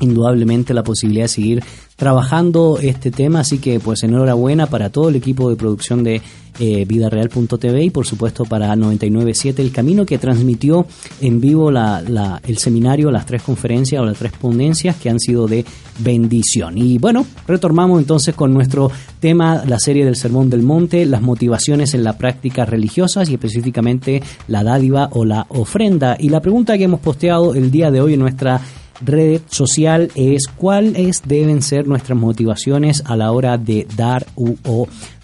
[0.00, 1.62] indudablemente la posibilidad de seguir
[1.96, 6.22] trabajando este tema, así que pues enhorabuena para todo el equipo de producción de
[6.58, 10.86] eh, vidareal.tv y por supuesto para 997 El Camino que transmitió
[11.20, 15.46] en vivo la, el seminario, las tres conferencias o las tres ponencias que han sido
[15.46, 15.64] de
[15.98, 16.78] bendición.
[16.78, 21.94] Y bueno, retomamos entonces con nuestro tema, la serie del Sermón del Monte, las motivaciones
[21.94, 26.16] en la práctica religiosas y específicamente la dádiva o la ofrenda.
[26.18, 28.60] Y la pregunta que hemos posteado el día de hoy en nuestra
[29.02, 34.56] red social es cuáles deben ser nuestras motivaciones a la hora de dar u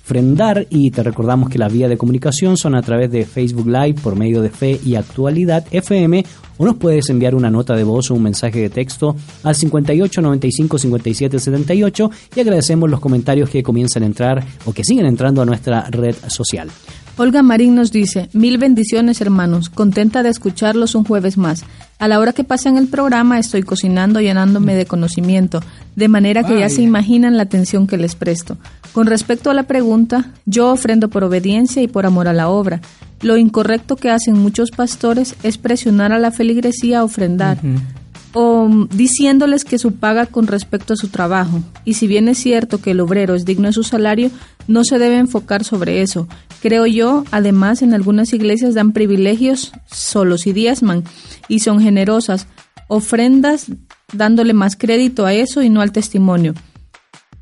[0.07, 3.95] ofrendar y te recordamos que las vías de comunicación son a través de Facebook Live
[4.01, 6.25] por medio de Fe y Actualidad FM
[6.59, 10.23] o nos puedes enviar una nota de voz o un mensaje de texto al 58
[10.23, 15.43] 95 57 78 y agradecemos los comentarios que comienzan a entrar o que siguen entrando
[15.43, 16.71] a nuestra red social.
[17.19, 21.65] Olga Marín nos dice, mil bendiciones hermanos, contenta de escucharlos un jueves más.
[21.99, 25.63] A la hora que pasan el programa estoy cocinando llenándome de conocimiento,
[25.95, 28.59] de manera que ya se imaginan la atención que les presto.
[28.93, 32.83] Con respecto a la pregunta, yo ofrendo por obediencia y por amor a la obra.
[33.23, 37.59] Lo incorrecto que hacen muchos pastores es presionar a la feligresía a ofrendar
[38.39, 41.63] o mm, diciéndoles que su paga con respecto a su trabajo.
[41.87, 44.31] Y si bien es cierto que el obrero es digno de su salario,
[44.69, 46.29] no se debe enfocar sobre eso.
[46.61, 51.05] Creo yo, además, en algunas iglesias dan privilegios solos y diezman
[51.49, 52.47] y son generosas,
[52.89, 53.67] ofrendas
[54.13, 56.55] dándole más crédito a eso y no al testimonio.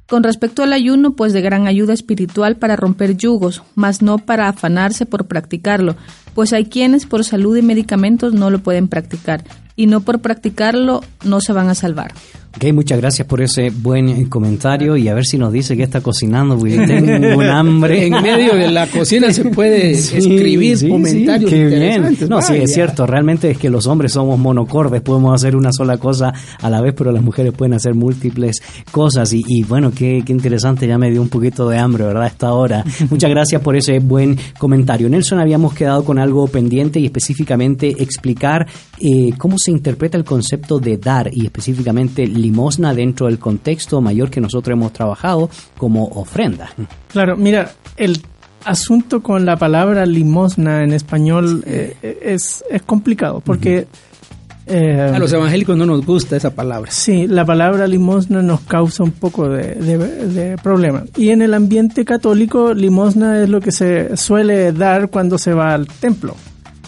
[0.06, 4.48] Con respecto al ayuno, pues de gran ayuda espiritual para romper yugos, mas no para
[4.48, 5.96] afanarse por practicarlo,
[6.34, 9.44] pues hay quienes por salud y medicamentos no lo pueden practicar,
[9.76, 12.12] y no por practicarlo no se van a salvar.
[12.56, 16.00] Ok, muchas gracias por ese buen comentario y a ver si nos dice que está
[16.00, 18.06] cocinando, porque tengo un hambre.
[18.06, 22.02] En medio de la cocina se puede Sí, escribir sí, comentarios sí, qué bien.
[22.28, 22.64] No, sí, Vaya.
[22.64, 23.06] es cierto.
[23.06, 26.94] Realmente es que los hombres somos monocordes, podemos hacer una sola cosa a la vez,
[26.96, 28.62] pero las mujeres pueden hacer múltiples
[28.92, 29.32] cosas.
[29.32, 32.22] Y, y bueno, qué, qué interesante, ya me dio un poquito de hambre, ¿verdad?
[32.22, 32.84] A esta hora.
[33.10, 35.08] Muchas gracias por ese buen comentario.
[35.08, 38.66] Nelson, habíamos quedado con algo pendiente y específicamente explicar
[39.00, 44.28] eh, cómo se interpreta el concepto de dar y específicamente limosna dentro del contexto mayor
[44.30, 46.66] que nosotros hemos trabajado como ofrenda.
[47.12, 48.12] Claro, mira, el
[48.64, 53.86] asunto con la palabra limosna en español eh, es, es complicado porque...
[54.66, 56.90] eh, A los evangélicos no nos gusta esa palabra.
[56.90, 61.04] Sí, la palabra limosna nos causa un poco de, de, de problema.
[61.16, 65.74] Y en el ambiente católico, limosna es lo que se suele dar cuando se va
[65.74, 66.34] al templo.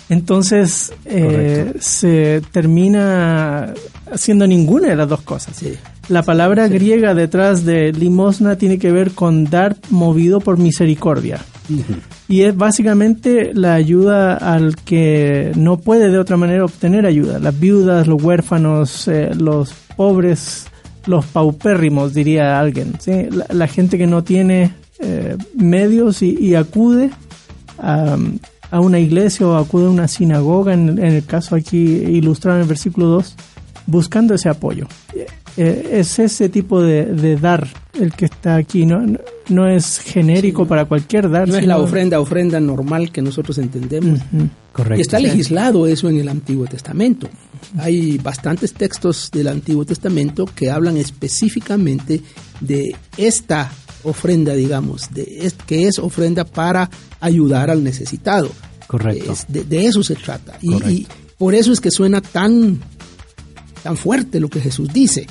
[0.08, 3.74] Entonces, eh, se termina
[4.10, 5.56] haciendo ninguna de las dos cosas.
[5.56, 5.74] Sí.
[6.08, 11.40] La palabra griega detrás de limosna tiene que ver con dar movido por misericordia.
[12.28, 17.40] Y es básicamente la ayuda al que no puede de otra manera obtener ayuda.
[17.40, 20.66] Las viudas, los huérfanos, eh, los pobres,
[21.06, 22.94] los paupérrimos, diría alguien.
[23.00, 23.28] ¿sí?
[23.30, 27.10] La, la gente que no tiene eh, medios y, y acude
[27.78, 28.16] a,
[28.70, 32.62] a una iglesia o acude a una sinagoga, en, en el caso aquí ilustrado en
[32.62, 33.36] el versículo 2,
[33.86, 34.86] buscando ese apoyo.
[35.58, 37.66] Eh, es ese tipo de, de dar
[37.98, 39.18] el que está aquí, no, no,
[39.48, 41.48] no es genérico para cualquier dar.
[41.48, 44.20] No es la ofrenda, ofrenda normal que nosotros entendemos.
[44.74, 44.98] Correcto.
[44.98, 47.26] Y está legislado eso en el Antiguo Testamento.
[47.78, 52.20] Hay bastantes textos del Antiguo Testamento que hablan específicamente
[52.60, 53.72] de esta
[54.04, 58.50] ofrenda, digamos, de es- que es ofrenda para ayudar al necesitado.
[58.86, 59.32] Correcto.
[59.32, 60.58] Es- de, de eso se trata.
[60.60, 61.06] Y, y
[61.38, 62.78] por eso es que suena tan
[63.86, 65.28] tan fuerte lo que Jesús dice.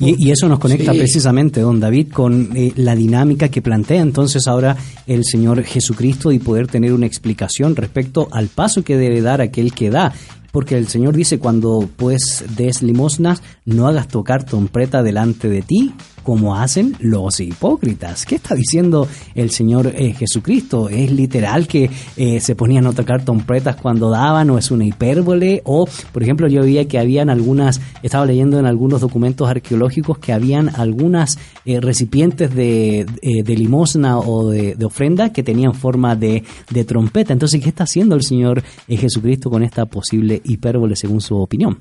[0.00, 0.98] Y, y eso nos conecta Sí.
[0.98, 4.76] precisamente, don David, con eh, la dinámica que plantea entonces ahora
[5.06, 9.72] el Señor Jesucristo y poder tener una explicación respecto al paso que debe dar aquel
[9.72, 10.12] que da.
[10.50, 15.92] Porque el Señor dice, cuando pues des limosnas, no hagas tocar trompeta delante de ti,
[16.26, 18.26] como hacen los hipócritas.
[18.26, 19.06] ¿Qué está diciendo
[19.36, 20.88] el Señor eh, Jesucristo?
[20.88, 25.62] ¿Es literal que eh, se ponían a tocar trompetas cuando daban o es una hipérbole?
[25.62, 30.32] O, por ejemplo, yo veía que habían algunas, estaba leyendo en algunos documentos arqueológicos que
[30.32, 33.06] habían algunas eh, recipientes de,
[33.46, 36.42] limosna o de, ofrenda que tenían forma de,
[36.88, 37.34] trompeta.
[37.34, 41.78] Entonces, ¿qué está haciendo el Señor Jesucristo con esta posible hipérbole según su opinión?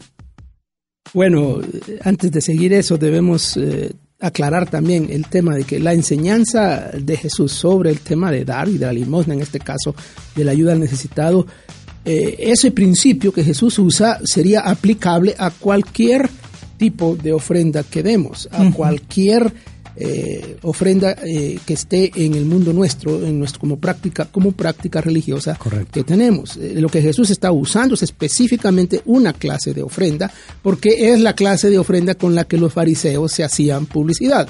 [1.15, 1.61] Bueno,
[2.03, 3.57] antes de seguir eso debemos
[4.19, 8.67] aclarar también el tema de que la enseñanza de Jesús sobre el tema de dar
[8.69, 9.95] y de la limosna, en este caso
[10.35, 11.45] de la ayuda al necesitado,
[12.05, 16.29] eh, ese principio que Jesús usa sería aplicable a cualquier
[16.77, 19.51] tipo de ofrenda que demos, a cualquier
[19.97, 25.01] eh, ofrenda eh, que esté en el mundo nuestro, en nuestro como práctica, como práctica
[25.01, 25.91] religiosa Correcto.
[25.93, 26.57] que tenemos.
[26.57, 30.31] Eh, lo que Jesús está usando es específicamente una clase de ofrenda,
[30.61, 34.47] porque es la clase de ofrenda con la que los fariseos se hacían publicidad.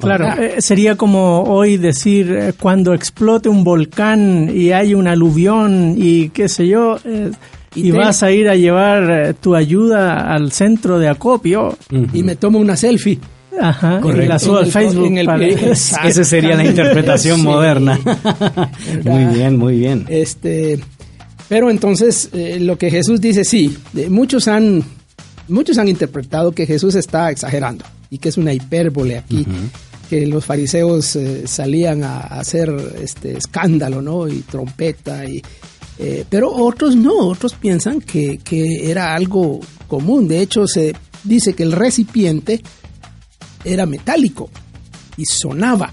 [0.00, 5.94] Claro, eh, sería como hoy decir eh, cuando explote un volcán y hay un aluvión
[5.96, 7.30] y qué sé yo, eh,
[7.76, 11.76] Y y, te- vas a ir a llevar tu ayuda al centro de acopio.
[12.12, 13.18] Y me tomo una selfie.
[13.60, 14.24] Ajá, Correcto.
[14.24, 15.06] y la subo En al el- Facebook.
[15.06, 15.46] en el- para-.
[16.08, 17.42] Esa sería la interpretación Sí.
[17.44, 17.98] moderna.
[19.04, 20.06] muy bien, muy bien.
[20.08, 20.78] Este,
[21.48, 24.82] pero entonces eh, lo que Jesús dice, sí, eh, muchos han,
[25.48, 29.46] muchos han interpretado que Jesús está exagerando y que es una hipérbole aquí,
[30.10, 34.28] que los fariseos eh, salían a, a hacer este escándalo, ¿no?
[34.28, 35.42] Y trompeta y
[35.98, 40.26] eh, pero otros no, otros piensan que, que era algo común.
[40.26, 40.92] De hecho, se
[41.22, 42.60] dice que el recipiente
[43.64, 44.50] era metálico
[45.16, 45.92] y sonaba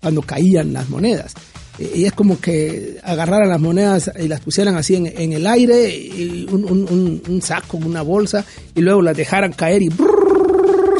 [0.00, 1.32] cuando caían las monedas.
[1.78, 5.46] Eh, Y es como que agarraran las monedas y las pusieran así en, en el
[5.46, 8.44] aire, y un, un- un- un saco, una bolsa,
[8.74, 9.88] y luego las dejaran caer y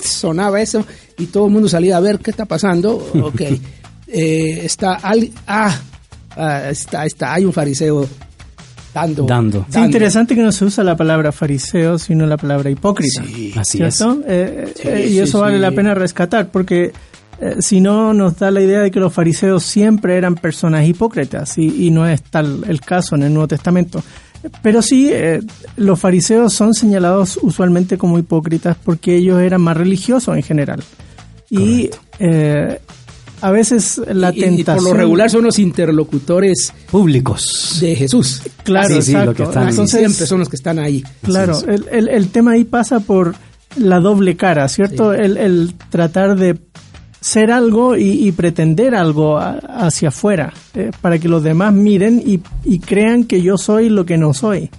[0.03, 0.85] sonaba eso,
[1.19, 2.97] y todo el mundo salía a ver qué está pasando.
[3.23, 3.43] Ok,
[4.15, 5.75] Eh, está, al- ah,
[6.37, 8.07] ah, está, está, hay un fariseo
[8.95, 9.25] dando.
[9.25, 9.67] Dando.
[9.69, 13.23] Es interesante que no se usa la palabra fariseo, sino la palabra hipócrita.
[13.25, 13.53] Sí.
[13.57, 14.23] Así ¿cierto?
[14.27, 15.61] Eh, Sí, eh, y sí, eso vale sí.
[15.61, 16.93] la pena rescatar, porque
[17.41, 21.59] eh, si no nos da la idea de que los fariseos siempre eran personas hipócritas,
[21.59, 24.03] y, y no es tal el caso en el Nuevo Testamento.
[24.63, 25.41] Pero sí, eh,
[25.77, 30.83] los fariseos son señalados usualmente como hipócritas porque ellos eran más religiosos en general.
[31.49, 32.81] Y eh,
[33.43, 34.77] a veces la Y- y tentación...
[34.77, 37.79] por lo regular son los interlocutores Públicos.
[37.81, 38.43] de Jesús.
[38.65, 39.35] Claro, Sí, sí, lo exacto.
[39.37, 41.03] que están- Entonces, siempre son los que están ahí.
[41.23, 43.35] Claro, el, el, el tema ahí pasa por
[43.77, 45.13] la doble cara, ¿cierto?
[45.13, 46.59] El, el tratar de
[47.21, 52.21] ser algo y, y pretender algo a- hacia afuera, eh, para que los demás miren
[52.25, 54.71] y, y crean que yo soy lo que no soy.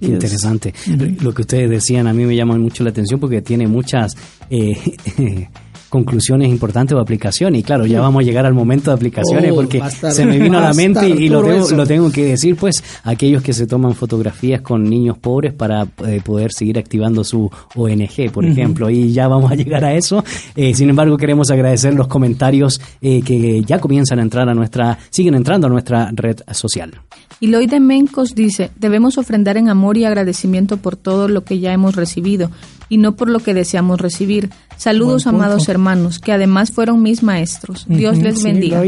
[0.00, 0.74] Qué interesante.
[1.20, 4.12] Lo que ustedes decían a mí me llama mucho la atención porque tiene muchas
[4.50, 4.76] eh,
[5.88, 7.60] conclusiones importantes o aplicaciones.
[7.60, 10.58] Y claro, ya vamos a llegar al momento de aplicaciones Oh, porque se me vino
[10.58, 13.66] a la mente y, y lo, tengo, lo tengo que decir, pues, aquellos que se
[13.66, 18.90] toman fotografías con niños pobres para eh, poder seguir activando su ONG, por ejemplo.
[18.90, 20.24] Y ya vamos a llegar a eso.
[20.56, 24.98] Eh, sin embargo, queremos agradecer los comentarios eh, que ya comienzan a entrar a nuestra,
[25.10, 26.92] siguen entrando a nuestra red social.
[27.40, 31.72] Eloy de Mencos dice, debemos ofrendar en amor y agradecimiento por todo lo que ya
[31.72, 32.50] hemos recibido
[32.88, 34.50] y no por lo que deseamos recibir.
[34.76, 37.84] Saludos, amados hermanos, que además fueron mis maestros.
[37.88, 38.82] Dios les sí, bendiga.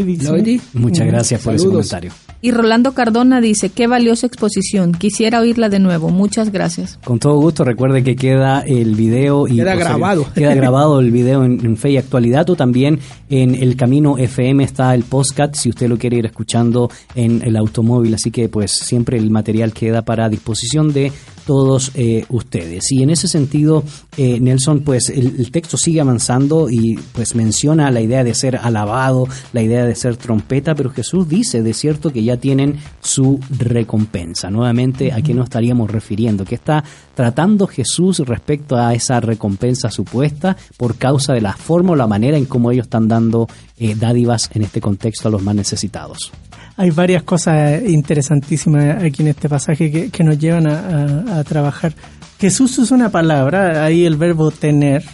[0.72, 1.88] Muchas gracias por ese Saludos.
[1.88, 2.12] comentario.
[2.42, 6.98] Y Rolando Cardona dice, qué valiosa exposición, quisiera oírla de nuevo, muchas gracias.
[7.04, 10.26] Con todo gusto, recuerde que queda el video y Queda grabado.
[10.34, 12.98] Queda grabado el video en, en Fe y Actualidad o también
[13.30, 17.56] en El Camino FM está el postcat si usted lo quiere ir escuchando en el
[17.56, 21.12] automóvil, así que pues siempre el material queda para disposición de
[21.46, 22.92] todos eh, ustedes.
[22.92, 23.82] Y en ese sentido,
[24.16, 28.56] eh, Nelson, pues el, el texto sigue avanzando y pues menciona la idea de ser
[28.56, 33.40] alabado, la idea de ser trompeta, pero Jesús dice de cierto que ya tienen su
[33.58, 34.50] recompensa.
[34.50, 36.44] Nuevamente, ¿a qué nos estaríamos refiriendo?
[36.44, 41.96] ¿Qué está tratando Jesús respecto a esa recompensa supuesta por causa de la forma o
[41.96, 43.19] la manera en cómo ellos están dando
[43.78, 46.32] eh, dádivas en este contexto a los más necesitados?
[46.76, 50.78] Hay varias cosas interesantísimas aquí en este pasaje que, que nos llevan a,
[51.36, 51.92] a- a trabajar.
[52.38, 55.04] Jesús usa una palabra, ahí el verbo tener.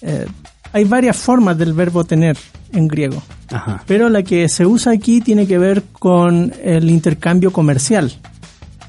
[0.00, 0.26] Eh,
[0.72, 2.36] hay varias formas del verbo tener
[2.72, 3.20] en griego,
[3.50, 3.82] Ajá.
[3.86, 8.12] pero la que se usa aquí tiene que ver con el intercambio comercial.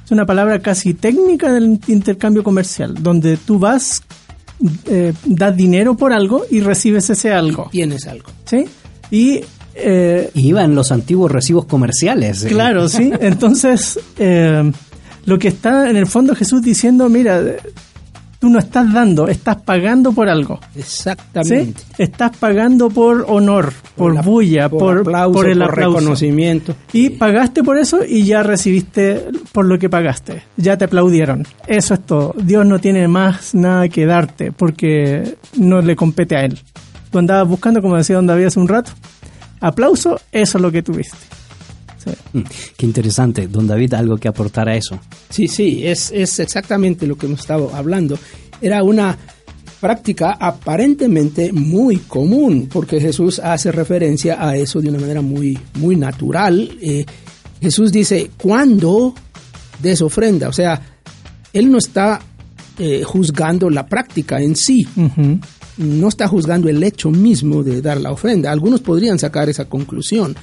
[0.05, 4.03] Es una palabra casi técnica del intercambio comercial, donde tú vas
[4.85, 7.69] eh, das dinero por algo y recibes ese algo.
[7.71, 8.29] Tienes algo.
[8.45, 8.65] ¿Sí?
[9.11, 9.41] Y
[9.75, 12.43] eh, Iba en los antiguos recibos comerciales.
[12.43, 12.47] eh.
[12.47, 13.11] Claro, sí.
[13.21, 14.71] Entonces, eh,
[15.25, 17.41] lo que está en el fondo Jesús diciendo, mira,
[18.39, 20.59] tú no estás dando, estás pagando por algo.
[20.73, 20.79] ¿sí?
[20.79, 21.81] Exactamente.
[21.97, 25.97] Estás pagando por honor, por, la- bulla, por, aplauso, por el aplauso.
[25.99, 26.75] reconocimiento.
[26.93, 30.43] Y pagaste por eso y ya recibiste por lo que pagaste.
[30.55, 31.45] Ya te aplaudieron.
[31.65, 32.35] Eso es todo.
[32.37, 36.59] Dios no tiene más nada que darte porque no le compete a Él.
[37.11, 38.91] Tú andabas buscando, como decía Don David hace un rato,
[39.61, 41.17] aplauso, eso es lo que tuviste.
[42.07, 42.37] Sí.
[42.39, 42.43] Mm,
[42.77, 43.47] Qué interesante.
[43.47, 44.99] Don David, algo que aportar a eso.
[45.29, 48.17] Sí, sí, es, es exactamente lo que hemos estado hablando.
[48.61, 49.17] Era una
[49.79, 55.95] práctica aparentemente muy común, porque Jesús hace referencia a eso de una manera muy, muy
[55.95, 56.77] natural.
[56.81, 57.05] Eh,
[57.61, 59.13] Jesús dice, ¿cuándo
[59.81, 60.49] des ofrenda?
[60.49, 60.81] O sea,
[61.53, 62.19] Él no está
[62.79, 65.39] eh, juzgando la práctica en sí, Ujú.
[65.77, 68.51] no está juzgando el hecho mismo de dar la ofrenda.
[68.51, 70.35] Algunos podrían sacar esa conclusión.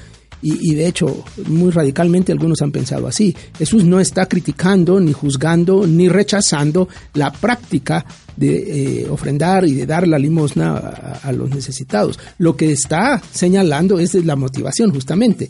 [0.44, 3.34] Y, y de hecho, muy radicalmente algunos han pensado así.
[3.56, 8.04] Jesús no está criticando, ni juzgando, ni rechazando la práctica
[8.36, 12.18] de eh, ofrendar y de dar la limosna a, a los necesitados.
[12.38, 15.48] Lo que está señalando es la motivación, justamente.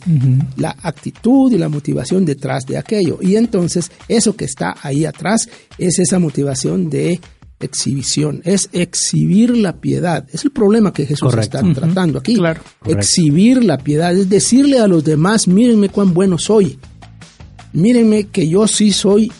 [0.57, 3.19] La actitud y la motivación detrás de aquello.
[3.21, 7.19] Y entonces, eso que está ahí atrás es esa motivación de
[7.65, 10.25] exhibición, es exhibir la piedad.
[10.31, 11.57] Es el problema que Jesús Correcto.
[11.57, 12.35] está tratando aquí.
[12.35, 12.61] Claro.
[12.85, 16.77] Exhibir la piedad, es decirle a los demás, mírenme cuán bueno soy.
[17.73, 19.31] Mírenme que yo sí soy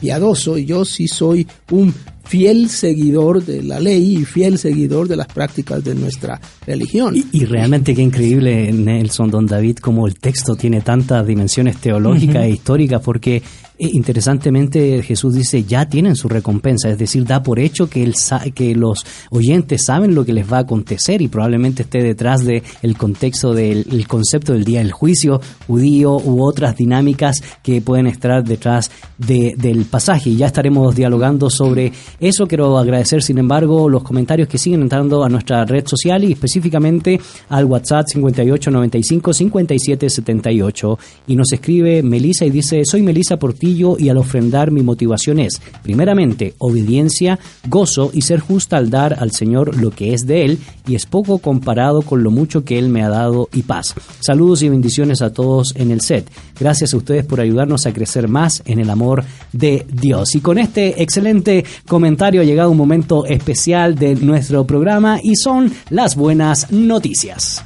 [0.00, 1.94] piadoso, yo sí soy un
[2.26, 7.16] fiel seguidor de la ley y fiel seguidor de las prácticas de nuestra religión.
[7.16, 12.44] Y, y realmente qué increíble, Nelson, Don David, como el texto tiene tantas dimensiones teológicas
[12.44, 13.42] e históricas, porque
[13.78, 18.74] interesantemente Jesús dice, ya tienen su recompensa, es decir, da por hecho que, sa- que
[18.74, 22.96] los oyentes saben lo que les va a acontecer y probablemente esté detrás del el
[22.96, 28.42] contexto del el concepto del día del juicio judío u otras dinámicas que pueden estar
[28.44, 30.30] detrás de- del pasaje.
[30.30, 32.46] Y ya estaremos dialogando sobre eso.
[32.46, 37.20] Quiero agradecer, sin embargo, los comentarios que siguen entrando a nuestra red social y específicamente
[37.50, 40.98] al WhatsApp 5895 5778.
[41.26, 45.60] Y nos escribe Melisa y dice, soy Melisa Portillo y al ofrendar mi motivación es,
[45.82, 47.38] primeramente, obediencia,
[47.68, 51.06] gozo y ser justa al dar al Señor lo que es de Él y es
[51.06, 53.94] poco comparado con lo mucho que Él me ha dado y paz.
[54.20, 56.30] Saludos y bendiciones a todos en el set.
[56.58, 60.34] Gracias a ustedes por ayudarnos a crecer más en el amor de Dios.
[60.34, 65.72] Y con este excelente comentario ha llegado un momento especial de nuestro programa y son
[65.90, 67.64] las buenas noticias.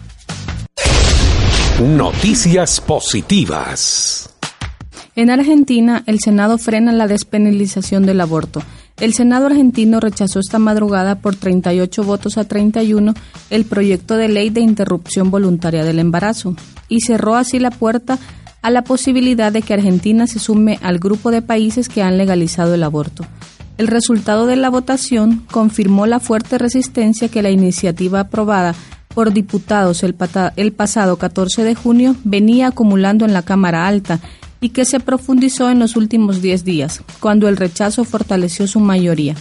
[1.81, 4.30] Noticias positivas.
[5.17, 8.63] En Argentina, el Senado frena la despenalización del aborto.
[9.01, 13.15] El Senado argentino rechazó esta madrugada por 38 votos a 31
[13.51, 16.55] el proyecto de ley de interrupción voluntaria del embarazo
[16.89, 18.19] y cerró así la puerta
[18.63, 22.75] a la posibilidad de que Argentina se sume al grupo de países que han legalizado
[22.75, 23.25] el aborto.
[23.79, 28.75] El resultado de la votación confirmó la fuerte resistencia que la iniciativa aprobada
[29.15, 30.15] por diputados el,
[30.57, 34.21] el pasado 14 de junio venía acumulando en la Cámara Alta
[34.61, 39.35] y que se profundizó en los últimos 10 días, cuando el rechazo fortaleció su mayoría.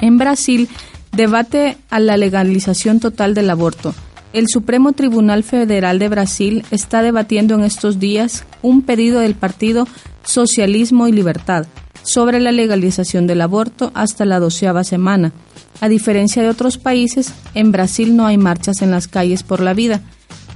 [0.00, 0.68] En Brasil,
[1.12, 3.94] debate a la legalización total del aborto.
[4.32, 9.88] El Supremo Tribunal Federal de Brasil está debatiendo en estos días un pedido del partido
[10.22, 11.66] Socialismo y Libertad
[12.02, 15.32] sobre la legalización del aborto hasta la doceava semana.
[15.80, 19.74] A diferencia de otros países, en Brasil no hay marchas en las calles por la
[19.74, 20.02] vida,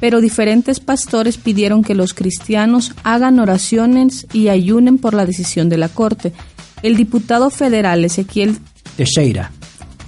[0.03, 5.79] pero diferentes pastores pidieron que los cristianos hagan oraciones y ayunen por la decisión de
[5.79, 6.33] la Corte.
[6.83, 8.59] El diputado federal Ezequiel
[8.97, 9.53] Teixeira.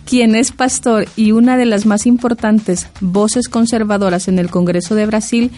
[0.05, 5.07] quien es pastor y una de las más importantes voces conservadoras en el Congreso de
[5.07, 5.53] Brasil,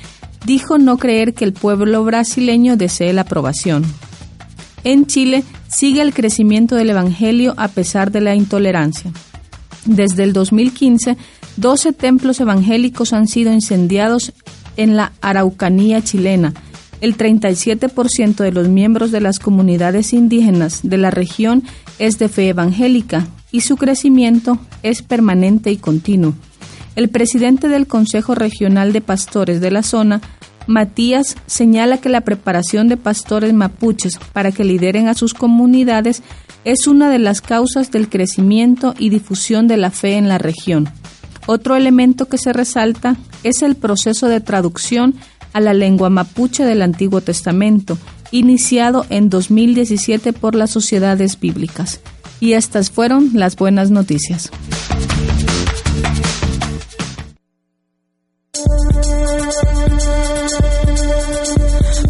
[0.44, 3.86] dijo no creer que el pueblo brasileño desee la aprobación.
[4.84, 9.10] En Chile sigue el crecimiento del Evangelio a pesar de la intolerancia.
[9.86, 11.16] Desde el 2015,
[11.56, 14.32] 12 templos evangélicos han sido incendiados
[14.76, 16.52] en la Araucanía chilena.
[17.00, 21.62] El 37% de los miembros de las comunidades indígenas de la región
[21.98, 26.34] es de fe evangélica y su crecimiento es permanente y continuo.
[26.94, 30.22] El presidente del Consejo Regional de Pastores de la zona,
[30.66, 36.22] Matías, señala que la preparación de pastores mapuches para que lideren a sus comunidades
[36.64, 40.88] es una de las causas del crecimiento y difusión de la fe en la región.
[41.46, 45.14] Otro elemento que se resalta es el proceso de traducción
[45.52, 47.96] a la lengua mapuche del Antiguo Testamento,
[48.30, 52.00] iniciado en 2017 por las sociedades bíblicas.
[52.40, 54.50] Y estas fueron las buenas noticias.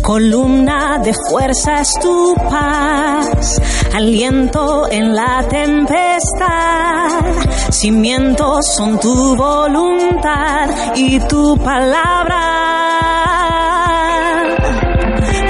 [0.06, 3.60] Columna de fuerza es tu paz,
[3.92, 7.24] aliento en la tempestad,
[7.70, 12.38] cimientos son tu voluntad y tu palabra.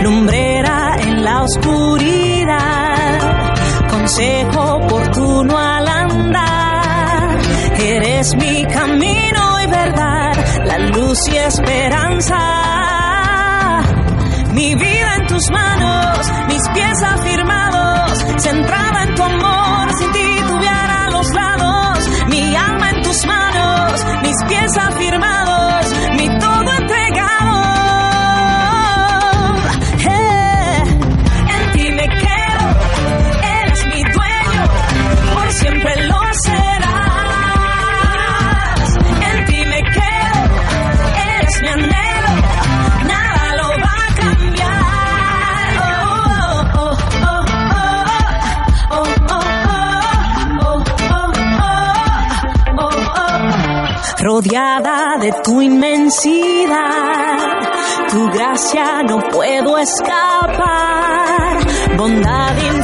[0.02, 3.18] Lumbrera en la oscuridad,
[3.90, 7.40] consejo oportuno al andar,
[7.78, 10.32] eres mi camino y verdad,
[10.64, 12.86] la luz y esperanza
[14.57, 21.11] mi vida en tus manos, mis pies afirmados, centrada en tu amor, sin titubear a
[21.11, 21.98] los lados,
[22.30, 25.36] mi alma en tus manos, mis pies afirmados,
[54.37, 57.39] Rodeada de tu inmensidad,
[58.11, 61.57] tu gracia no puedo escapar.
[61.97, 62.75] Bondad infinita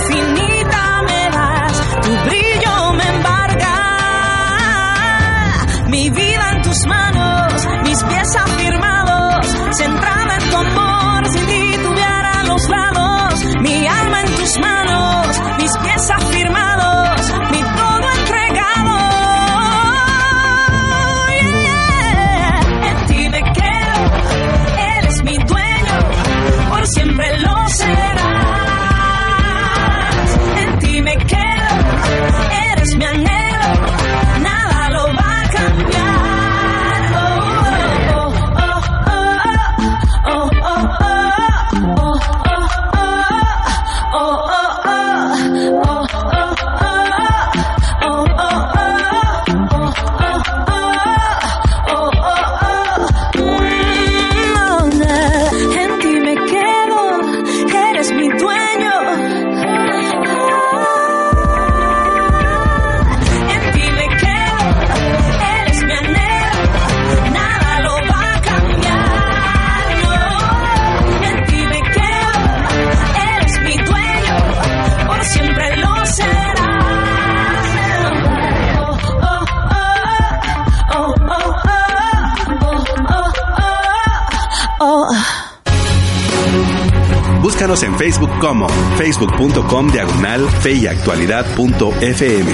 [87.93, 92.51] en Facebook como facebook.com diagonal fe y actualidad punto FM.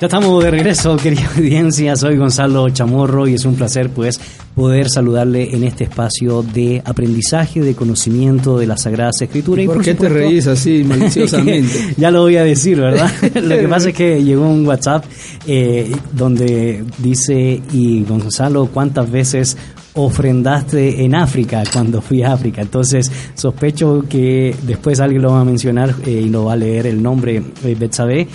[0.00, 1.94] Ya estamos de regreso, querida audiencia.
[1.94, 4.20] Soy Gonzalo Chamorro y es un placer, pues,
[4.56, 9.64] poder saludarle en este espacio de aprendizaje, de conocimiento de las Sagradas Escrituras.
[9.64, 11.94] y, ¿Por qué te reís así maliciosamente?
[11.96, 13.12] ya lo voy a decir, ¿verdad?
[13.34, 15.04] lo que pasa es que llegó un WhatsApp
[15.46, 19.56] eh, donde dice, y Gonzalo, ¿cuántas veces
[19.94, 22.62] ofrendaste en África cuando fui a África?
[22.62, 26.86] Entonces, sospecho que después alguien lo va a mencionar eh, y lo va a leer
[26.86, 28.26] el nombre eh, Betsabé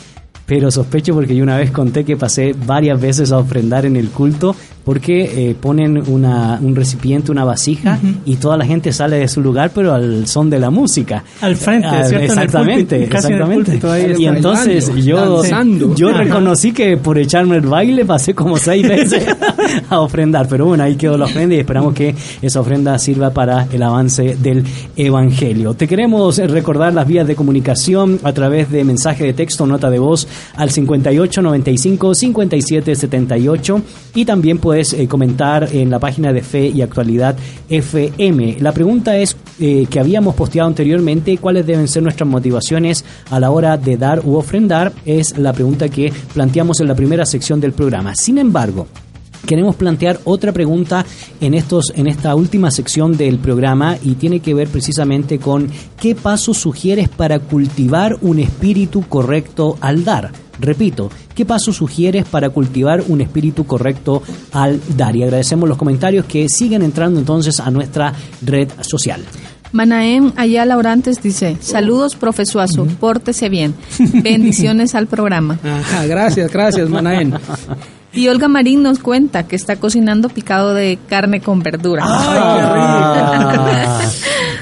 [0.45, 4.07] pero sospecho porque yo una vez conté que pasé varias veces a ofrendar en el
[4.07, 4.55] culto
[4.85, 9.41] porque eh, ponen una, un recipiente, una vasija y toda la gente sale de su
[9.41, 11.21] lugar pero al son de la música.
[11.41, 12.15] Al frente, Ah, ¿cierto?
[12.15, 13.55] En el Exactamente, en el exactamente.
[13.65, 15.93] púlpito, ahí y entonces yo, danzando.
[15.95, 19.25] yo reconocí que por echarme el baile pasé como seis veces
[19.89, 23.67] a ofrendar, pero bueno, ahí quedó la ofrenda y esperamos que esa ofrenda sirva para
[23.71, 24.63] el avance del
[24.95, 25.73] Evangelio.
[25.73, 29.99] Te queremos recordar las vías de comunicación a través de mensaje de texto, nota de
[29.99, 33.81] voz al 58 95 57 78
[34.15, 37.35] y también puedes eh, comentar en la página de Fe y Actualidad
[37.69, 38.57] FM.
[38.59, 43.51] La pregunta es eh, que habíamos posteado anteriormente, ¿cuáles deben ser nuestras motivaciones a la
[43.51, 44.93] hora de dar u ofrendar?
[45.05, 48.15] Es la pregunta que planteamos en la primera sección del programa.
[48.15, 48.87] Sin embargo,
[49.47, 51.05] Queremos plantear otra pregunta
[51.39, 56.15] en estos en esta última sección del programa y tiene que ver precisamente con qué
[56.15, 60.33] pasos sugieres para cultivar un espíritu correcto al dar.
[60.59, 64.21] Repito, ¿qué pasos sugieres para cultivar un espíritu correcto
[64.51, 65.15] al dar?
[65.15, 68.11] Y agradecemos los comentarios que siguen entrando entonces a nuestra
[68.45, 69.23] red social.
[69.71, 73.75] Manaem Ayala Orantes dice, saludos profesuazo, pórtese bien.
[74.23, 75.57] Bendiciones al programa.
[75.63, 77.33] Ajá, gracias, gracias, Manaén.
[78.17, 82.01] Y Olga Marín nos cuenta que está cocinando picado de carne con verdura.
[82.03, 84.01] Ah,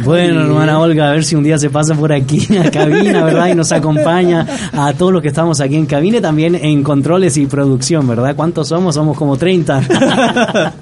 [0.04, 3.48] bueno, hermana Olga, a ver si un día se pasa por aquí a cabina, ¿verdad?
[3.48, 7.38] Y nos acompaña a todos los que estamos aquí en cabina y también en controles
[7.38, 8.36] y producción, ¿verdad?
[8.36, 8.96] ¿Cuántos somos?
[8.96, 10.74] Somos como 30.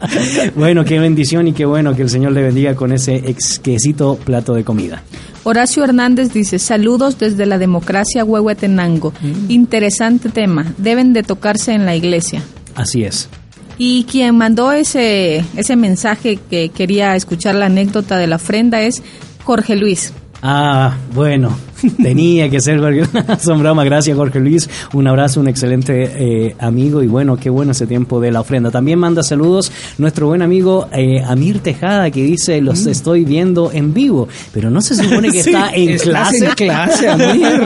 [0.56, 4.56] bueno, qué bendición y qué bueno que el Señor le bendiga con ese exquisito plato
[4.56, 5.04] de comida.
[5.44, 9.14] Horacio Hernández dice, saludos desde la democracia Huehuetenango.
[9.48, 12.42] Interesante tema, deben de tocarse en la iglesia.
[12.76, 13.30] Así es.
[13.78, 19.02] Y quien mandó ese, ese mensaje que quería escuchar la anécdota de la ofrenda es
[19.44, 20.14] Jorge Luis.
[20.42, 21.58] Ah, bueno,
[22.02, 22.74] tenía que ser.
[23.40, 24.70] Son bromas, gracias Jorge Luis.
[24.94, 28.72] Un abrazo, un excelente eh, amigo y bueno, qué bueno ese tiempo de la ofrenda.
[28.72, 33.94] También manda saludos nuestro buen amigo eh, Amir Tejada que dice, los estoy viendo en
[33.94, 36.46] vivo, pero no se supone que Sí, está en clase.
[36.46, 37.64] en clase, Amir.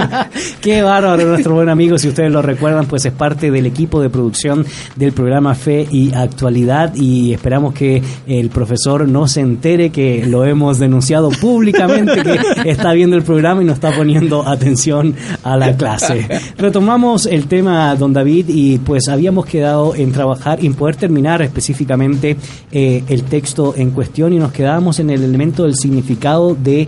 [0.61, 4.09] Qué bárbaro nuestro buen amigo, si ustedes lo recuerdan, pues es parte del equipo de
[4.09, 4.65] producción
[4.95, 10.43] del programa Fe y Actualidad y esperamos que el profesor no se entere que lo
[10.45, 12.23] hemos denunciado públicamente,
[12.63, 14.06] que está viendo el programa y no está poniendo
[14.45, 16.27] atención a la clase.
[16.57, 21.41] Retomamos el tema, don David, y pues habíamos quedado en trabajar y en poder terminar
[21.41, 22.37] específicamente
[22.71, 26.87] eh, el texto en cuestión y nos quedábamos en el elemento del significado de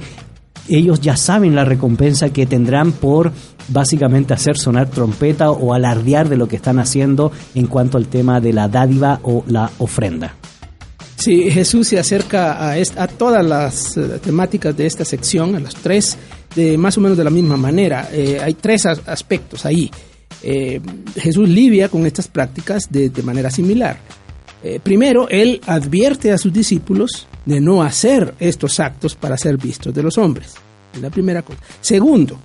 [0.69, 3.31] ellos ya saben la recompensa que tendrán por
[3.69, 8.39] básicamente hacer sonar trompeta o alardear de lo que están haciendo en cuanto al tema
[8.39, 10.35] de la dádiva o la ofrenda.
[11.15, 15.75] Sí, Jesús se acerca a, a todas las eh, temáticas de esta sección, a las
[15.75, 16.17] tres,
[16.55, 18.09] de más o menos de la misma manera.
[18.11, 19.89] Eh, hay tres as- aspectos ahí.
[20.43, 20.79] Eh,
[21.15, 23.97] Jesús lidia con estas prácticas de, de manera similar.
[24.63, 29.93] Eh, primero, él advierte a sus discípulos de no hacer estos actos para ser vistos
[29.93, 30.53] de los hombres.
[30.93, 31.59] Es la primera cosa.
[31.81, 32.39] Segundo,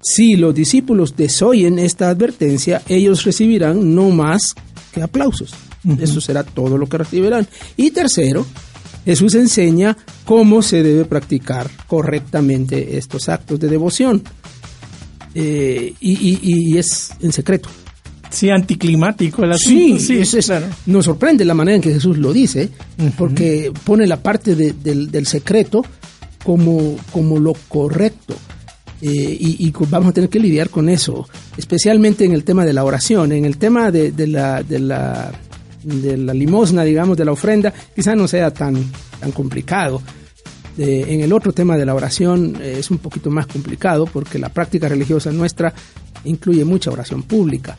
[0.00, 4.54] si los discípulos desoyen esta advertencia, ellos recibirán no más
[4.92, 5.52] que aplausos.
[6.00, 7.46] Eso será todo lo que recibirán.
[7.76, 8.44] Y tercero,
[9.08, 9.96] Jesús enseña
[10.26, 14.22] cómo se debe practicar correctamente estos actos de devoción.
[15.34, 17.70] Eh, y, y- y es en secreto.
[18.30, 20.12] Sí, anticlimático el Sí, asunto.
[20.22, 20.66] es- es- claro.
[20.84, 22.68] nos sorprende la manera en que Jesús lo dice,
[23.16, 25.82] porque pone la parte de- del, del secreto
[26.44, 28.34] como, como lo correcto.
[29.00, 32.84] Eh, y, vamos a tener que lidiar con eso, especialmente en el tema de la
[32.84, 35.32] oración, en el tema de, de la, de, la,
[35.88, 38.76] de la limosna, digamos, de la ofrenda, quizá no sea tan,
[39.20, 40.00] tan complicado.
[40.78, 44.38] Eh, en el otro tema de la oración eh, es un poquito más complicado porque
[44.38, 45.72] la práctica religiosa nuestra
[46.24, 47.76] incluye mucha oración pública.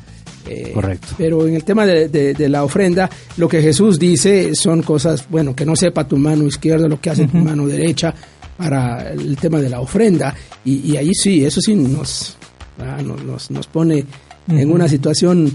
[0.47, 1.07] Eh, Correcto.
[1.17, 5.25] Pero en el tema de, de- de la ofrenda, lo que Jesús dice son cosas,
[5.29, 8.13] bueno, que no sepa tu mano izquierda lo que hace tu mano derecha
[8.57, 10.35] para el tema de la ofrenda.
[10.65, 12.35] Y, y ahí sí, eso sí nos,
[12.79, 14.03] ah, nos, nos- nos pone
[14.49, 14.75] en Ujú.
[14.75, 15.53] una situación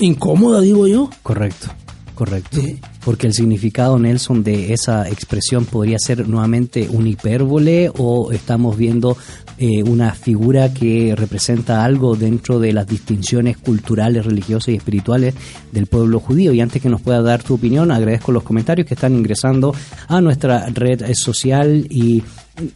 [0.00, 1.10] incómoda, digo yo.
[1.22, 1.68] Correcto,
[2.14, 2.60] correcto.
[3.04, 9.16] Porque el significado, Nelson, de esa expresión podría ser nuevamente un hipérbole o estamos viendo
[9.58, 15.34] eh, una figura que representa algo dentro de las distinciones culturales, religiosas y espirituales
[15.72, 16.52] del pueblo judío.
[16.52, 19.74] Y antes que nos pueda dar tu opinión, agradezco los comentarios que están ingresando
[20.08, 22.22] a nuestra red social y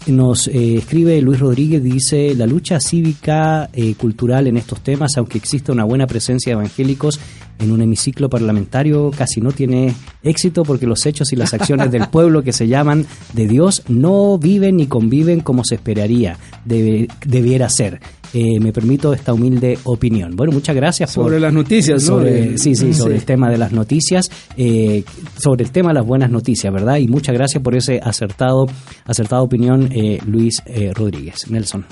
[0.07, 5.39] nos eh, escribe Luis Rodríguez, dice, la lucha cívica eh, cultural en estos temas, aunque
[5.39, 7.19] exista una buena presencia de evangélicos
[7.61, 12.09] en un hemiciclo parlamentario, casi no tiene éxito porque los hechos y las acciones del
[12.13, 17.69] pueblo que se llaman de Dios no viven ni conviven como se esperaría, debe- debiera
[17.69, 18.01] ser.
[18.33, 20.37] Eh, me permito esta humilde opinión.
[20.37, 21.25] Bueno, muchas gracias por...
[21.25, 22.09] Sobre las noticias, ¿no?
[22.19, 23.19] sobre- Eh, sí, sí, sobre sí.
[23.19, 25.03] el tema de las noticias, eh,
[25.37, 26.99] sobre el tema de las buenas noticias, ¿verdad?
[26.99, 28.67] Y muchas gracias por ese acertado,
[29.05, 31.51] acertada opinión, eh, Luis eh, Rodríguez.
[31.51, 31.85] Nelson.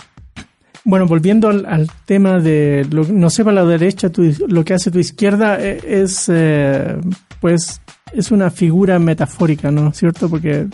[0.88, 4.90] Bueno, volviendo al, al tema de lo, no sepa la derecha tu- lo que hace
[4.90, 6.96] tu izquierda, eh, es eh,
[7.42, 7.82] pues
[8.14, 10.30] es una figura metafórica, ¿no cierto?
[10.30, 10.66] Porque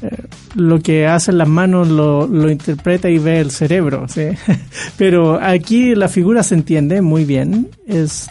[0.00, 0.24] eh,
[0.54, 4.28] lo que hacen las manos lo, interpreta y ve el cerebro, ¿sí?
[4.96, 7.68] Pero aquí la figura se entiende muy bien.
[7.86, 8.30] Es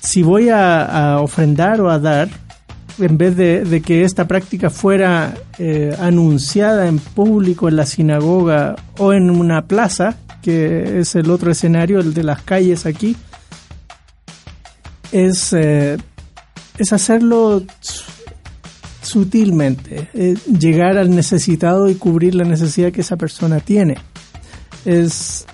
[0.00, 2.28] si voy a, a ofrendar o a dar,
[3.00, 8.76] en vez de, de que esta práctica fuera eh, anunciada en público en la sinagoga
[8.98, 13.16] o en una plaza, que es el otro escenario, el de las calles aquí,
[15.12, 15.96] es, eh,
[16.78, 18.10] es hacerlo su-
[19.02, 23.96] sutilmente, eh, llegar al necesitado y cubrir la necesidad que esa persona tiene.
[24.84, 25.46] Es,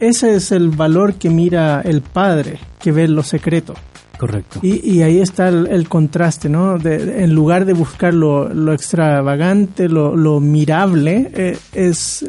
[0.00, 3.74] ese es el valor que mira el Padre, que ve lo secreto.
[4.18, 4.60] Correcto.
[4.62, 6.78] Y, y ahí está el, el contraste, ¿no?
[6.78, 12.24] De- de- en lugar de buscar lo, lo extravagante, lo, lo mirable, eh, es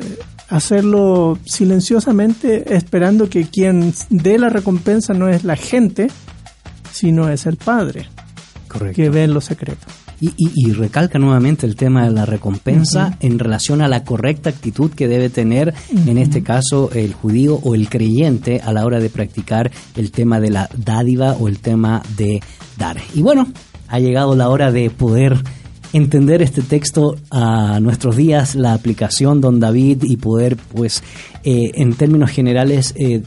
[0.55, 6.07] hacerlo silenciosamente, esperando que quien dé la recompensa no es la gente,
[6.91, 8.07] sino es el Padre,
[8.67, 8.95] Correcto.
[8.95, 9.87] que ve en lo secreto.
[10.21, 14.49] Y, y- y recalca nuevamente el tema de la recompensa en relación a la correcta
[14.51, 15.73] actitud que debe tener,
[16.07, 20.39] en este caso, el judío o el creyente a la hora de practicar el tema
[20.39, 22.39] de la dádiva o el tema de
[22.77, 22.97] dar.
[23.13, 23.47] Y bueno,
[23.89, 25.37] ha llegado la hora de poder
[25.93, 31.03] entender este texto a nuestros días, la aplicación Don David y poder, pues,
[31.43, 33.21] eh, en términos generales, eh,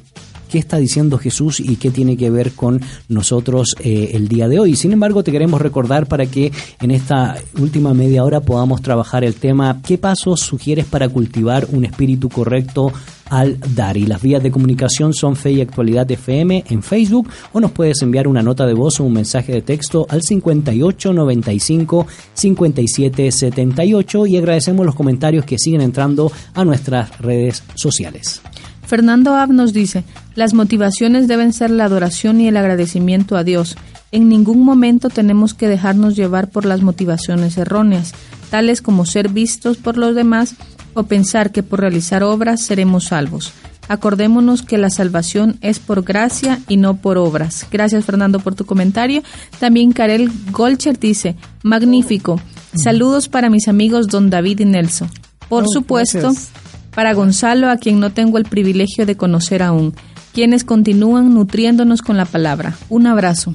[0.48, 4.58] qué está diciendo Jesús y qué tiene que ver con nosotros eh, el día de
[4.58, 4.76] hoy.
[4.76, 9.34] Sin embargo, te queremos recordar para que en esta última media hora podamos trabajar el
[9.34, 12.92] tema qué pasos sugieres para cultivar un espíritu correcto
[13.30, 13.96] al dar.
[13.96, 18.00] Y las vías de comunicación son Fe y Actualidad FM en Facebook o nos puedes
[18.02, 24.26] enviar una nota de voz o un mensaje de texto al 58 95 57 78
[24.26, 28.42] y agradecemos los comentarios que siguen entrando a nuestras redes sociales.
[28.86, 33.76] Fernando Ab nos dice, las motivaciones deben ser la adoración y el agradecimiento a Dios.
[34.12, 38.12] En ningún momento tenemos que dejarnos llevar por las motivaciones erróneas,
[38.50, 40.54] tales como ser vistos por los demás
[40.94, 43.52] o pensar que por realizar obras seremos salvos.
[43.88, 47.66] Acordémonos que la salvación es por gracia y no por obras.
[47.70, 49.22] Gracias Fernando por tu comentario.
[49.60, 52.40] También Karel Golcher dice, magnífico.
[52.74, 55.08] Saludos para mis amigos Don David y Nelson.
[55.48, 56.50] Por Oh, supuesto, gracias.
[56.96, 59.94] Para Gonzalo, a quien no tengo el privilegio de conocer aún,
[60.32, 62.74] quienes continúan nutriéndonos con la palabra.
[62.88, 63.54] Un abrazo.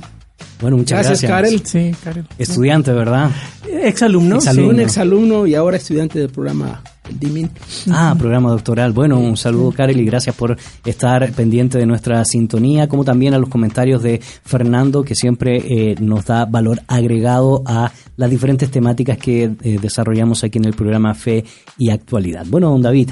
[0.61, 1.31] Bueno, muchas Gracias, gracias.
[1.31, 1.65] Karel.
[1.65, 2.25] Sí, Karel.
[2.37, 3.31] Estudiante, ¿verdad?
[3.67, 4.35] Exalumno.
[4.35, 4.69] Exalumno.
[4.69, 6.83] Un exalumno y ahora estudiante del programa
[7.19, 7.49] DIMIN.
[7.89, 8.91] Ah, programa doctoral.
[8.91, 13.39] Bueno, un saludo, Karel, y gracias por estar pendiente de nuestra sintonía, como también a
[13.39, 19.17] los comentarios de Fernando, que siempre eh, nos da valor agregado a las diferentes temáticas
[19.17, 21.43] que eh, desarrollamos aquí en el programa Fe
[21.79, 22.45] y Actualidad.
[22.47, 23.09] Bueno, don David,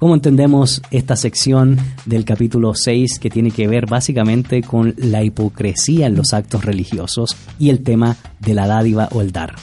[0.00, 6.06] ¿cómo entendemos esta sección del capítulo 6 que tiene que ver básicamente con la hipocresía
[6.06, 9.54] en los actos religiosos y el tema de la dádiva o el dar?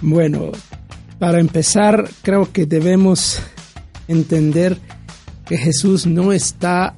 [0.00, 0.50] Bueno,
[1.18, 3.40] para empezar, creo que debemos
[4.08, 4.78] entender
[5.46, 6.94] que Jesús no está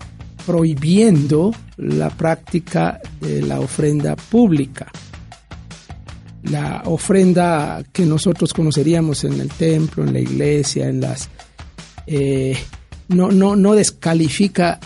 [0.47, 4.87] prohibiendo la práctica de la ofrenda pública.
[6.45, 11.29] La ofrenda que nosotros conoceríamos en el templo, en la iglesia, en las...
[12.07, 12.57] eh,
[13.09, 14.81] no, no, no descalifica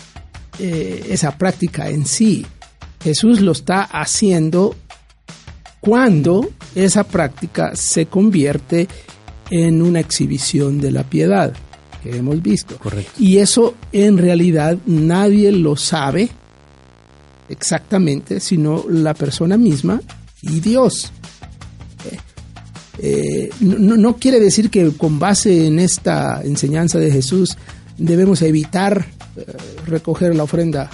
[0.59, 2.45] eh, esa práctica en sí.
[3.03, 4.75] Jesús lo está haciendo
[5.79, 8.87] cuando esa práctica se convierte
[9.49, 11.53] en una exhibición de la piedad
[12.03, 12.77] que hemos visto.
[12.77, 13.11] Correcto.
[13.19, 16.29] Y eso en realidad nadie lo sabe
[17.49, 20.01] exactamente, sino la persona misma
[20.41, 21.11] y Dios.
[23.03, 27.57] Eh, no, no quiere decir que con base en esta enseñanza de Jesús
[27.97, 29.45] debemos evitar eh,
[29.87, 30.87] recoger la ofrenda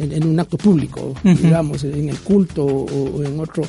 [0.00, 3.62] en, en un acto público, digamos, en el culto o, o en otro.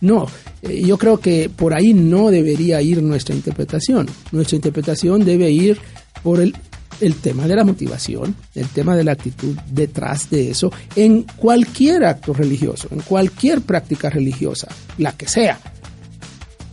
[0.00, 0.26] No,
[0.62, 4.06] eh, yo creo que por ahí no debería ir nuestra interpretación.
[4.30, 5.78] Nuestra interpretación debe ir
[6.22, 6.54] por el,
[7.00, 12.04] el tema de la motivación, el tema de la actitud detrás de eso, en cualquier
[12.04, 14.68] acto religioso, en cualquier práctica religiosa,
[14.98, 15.58] la que sea.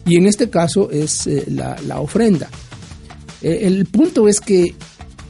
[0.05, 2.49] Y en este caso es eh, la, la ofrenda.
[3.41, 4.75] Eh, el punto es que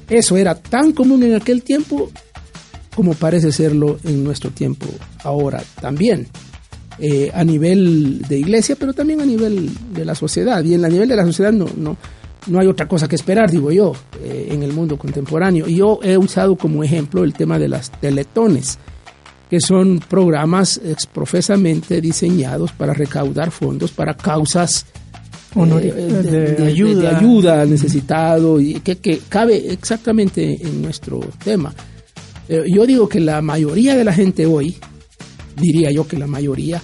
[0.09, 2.11] eso era tan común en aquel tiempo
[2.95, 4.85] como parece serlo en nuestro tiempo
[5.23, 6.27] ahora también.
[6.99, 10.63] Eh, a nivel de iglesia, pero también a nivel de la sociedad.
[10.63, 11.97] Y en el nivel de la sociedad no, no,
[12.47, 13.93] no hay otra cosa que esperar, digo yo,
[14.23, 15.67] eh, en el mundo contemporáneo.
[15.67, 18.77] Y yo he usado como ejemplo el tema de las teletones,
[19.53, 24.87] que son programas exprofesamente diseñados para recaudar fondos para causas
[25.53, 27.01] Honor- eh, de, de de- de- ayuda.
[27.11, 31.71] de ayuda necesitado y que, que cabe exactamente en nuestro tema.
[32.49, 34.75] Eh, yo digo que la mayoría de la gente hoy,
[35.55, 36.81] diría yo que la mayoría,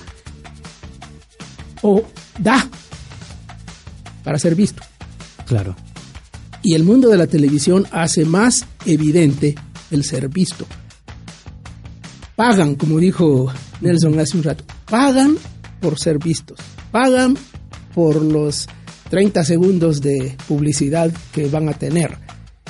[1.82, 2.04] o
[2.38, 2.70] da
[4.24, 4.84] para ser visto.
[5.48, 5.76] Claro.
[6.62, 9.56] Y el mundo de la televisión hace más evidente
[9.90, 10.68] el ser visto.
[12.40, 15.36] Pagan, como dijo Nelson hace un rato, pagan
[15.82, 16.58] por ser vistos,
[16.90, 17.38] pagan
[17.94, 18.66] por los
[19.10, 22.18] 30 segundos de publicidad que van a tener.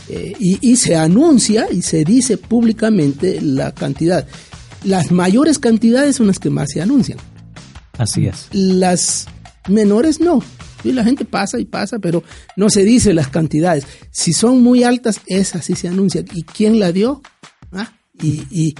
[0.07, 4.25] Eh, y, y se anuncia y se dice públicamente la cantidad.
[4.85, 7.19] Las mayores cantidades son las que más se anuncian
[7.95, 8.47] Así es.
[8.51, 9.27] las
[9.67, 10.41] menores no.
[10.83, 12.23] Y la gente pasa y pasa, pero
[12.55, 13.85] no se dice las cantidades.
[14.09, 16.25] Si son muy altas, esas sí se anuncian.
[16.33, 17.21] ¿Y quién la dio?
[17.71, 17.93] ¿Ah?
[18.21, 18.75] Y, y,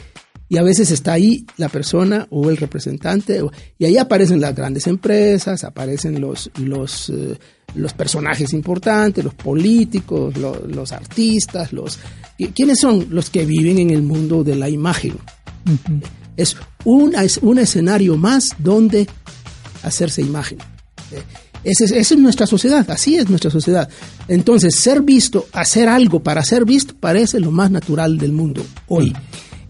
[0.49, 3.41] y a veces está ahí la persona o el representante,
[3.77, 7.37] y ahí aparecen las grandes empresas, aparecen los, los, eh,
[7.75, 11.99] los personajes importantes, los políticos, lo- los artistas, los...
[12.37, 15.13] ¿y ¿Quiénes son los que viven en el mundo de la imagen?
[16.35, 19.07] Es un, es un escenario más donde
[19.83, 20.57] hacerse imagen.
[21.11, 21.21] Eh,
[21.63, 23.89] Esa es, esa es nuestra sociedad, así es nuestra sociedad.
[24.29, 29.13] Entonces, ser visto, hacer algo para ser visto, parece lo más natural del mundo hoy.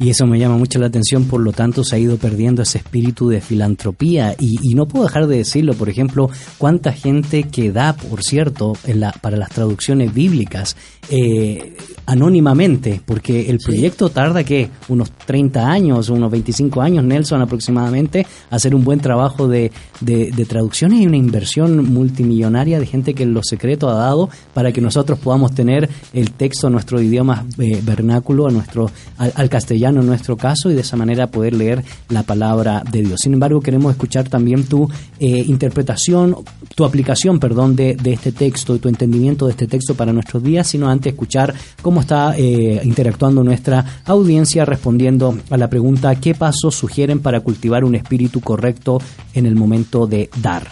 [0.01, 2.77] Y eso me llama mucho la atención, por lo tanto se ha ido perdiendo ese
[2.77, 4.33] espíritu de filantropía.
[4.39, 8.77] Y, y no puedo dejar de decirlo, por ejemplo, cuánta gente que da, por cierto,
[8.85, 10.77] en la, para las traducciones bíblicas
[11.09, 11.75] eh,
[12.05, 18.73] anónimamente, porque el proyecto tarda que unos 30 años, unos 25 años, Nelson aproximadamente, hacer
[18.73, 19.69] un buen trabajo de,
[19.99, 21.01] de, de traducciones.
[21.01, 25.19] Y una inversión multimillonaria de gente que en lo secreto ha dado para que nosotros
[25.19, 30.07] podamos tener el texto a nuestro idioma eh, vernáculo, a nuestro, al, al castellano en
[30.07, 33.21] nuestro caso y de esa manera poder leer la palabra de Dios.
[33.21, 36.35] Sin embargo, queremos escuchar también tu eh, interpretación,
[36.75, 40.43] tu aplicación, perdón, de, de, este texto y tu entendimiento de este texto para nuestros
[40.43, 46.33] días, sino antes escuchar cómo está eh, interactuando nuestra audiencia respondiendo a la pregunta ¿qué
[46.33, 49.01] pasos sugieren para cultivar un espíritu correcto
[49.33, 50.67] en el momento de dar?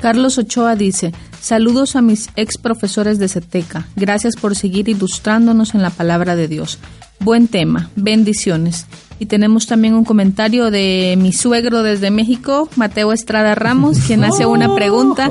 [0.00, 3.86] Carlos Ochoa dice, saludos a mis ex profesores de CETECA.
[3.94, 6.78] Gracias por seguir ilustrándonos en la palabra de Dios.
[7.24, 8.86] Buen tema, bendiciones.
[9.20, 14.44] Y tenemos también un comentario de mi suegro desde México, Mateo Estrada Ramos, quien hace
[14.44, 15.30] una pregunta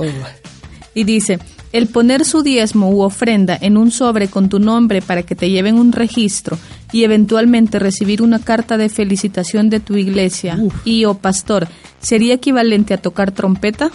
[0.95, 1.39] y dice,
[1.73, 5.49] el poner su diezmo u ofrenda en un sobre con tu nombre para que te
[5.49, 6.57] lleven un registro
[6.93, 11.67] y eventualmente recibir una carta de felicitación de tu iglesia y o pastor,
[11.99, 13.91] ¿sería equivalente a tocar trompeta?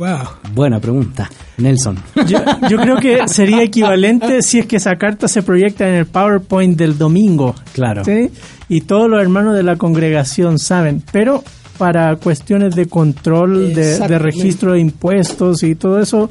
[0.00, 0.28] Wow.
[0.54, 1.30] Buena pregunta.
[1.58, 1.98] Nelson.
[2.26, 2.38] Yo,
[2.70, 6.78] yo, creo que sería equivalente si es que esa carta se proyecta en el PowerPoint
[6.78, 7.54] del domingo.
[7.74, 8.02] Claro.
[8.02, 8.30] ¿sí?
[8.70, 11.02] Y todos los hermanos de la congregación saben.
[11.12, 11.44] Pero
[11.76, 16.30] para cuestiones de control, de, de registro de impuestos y todo eso,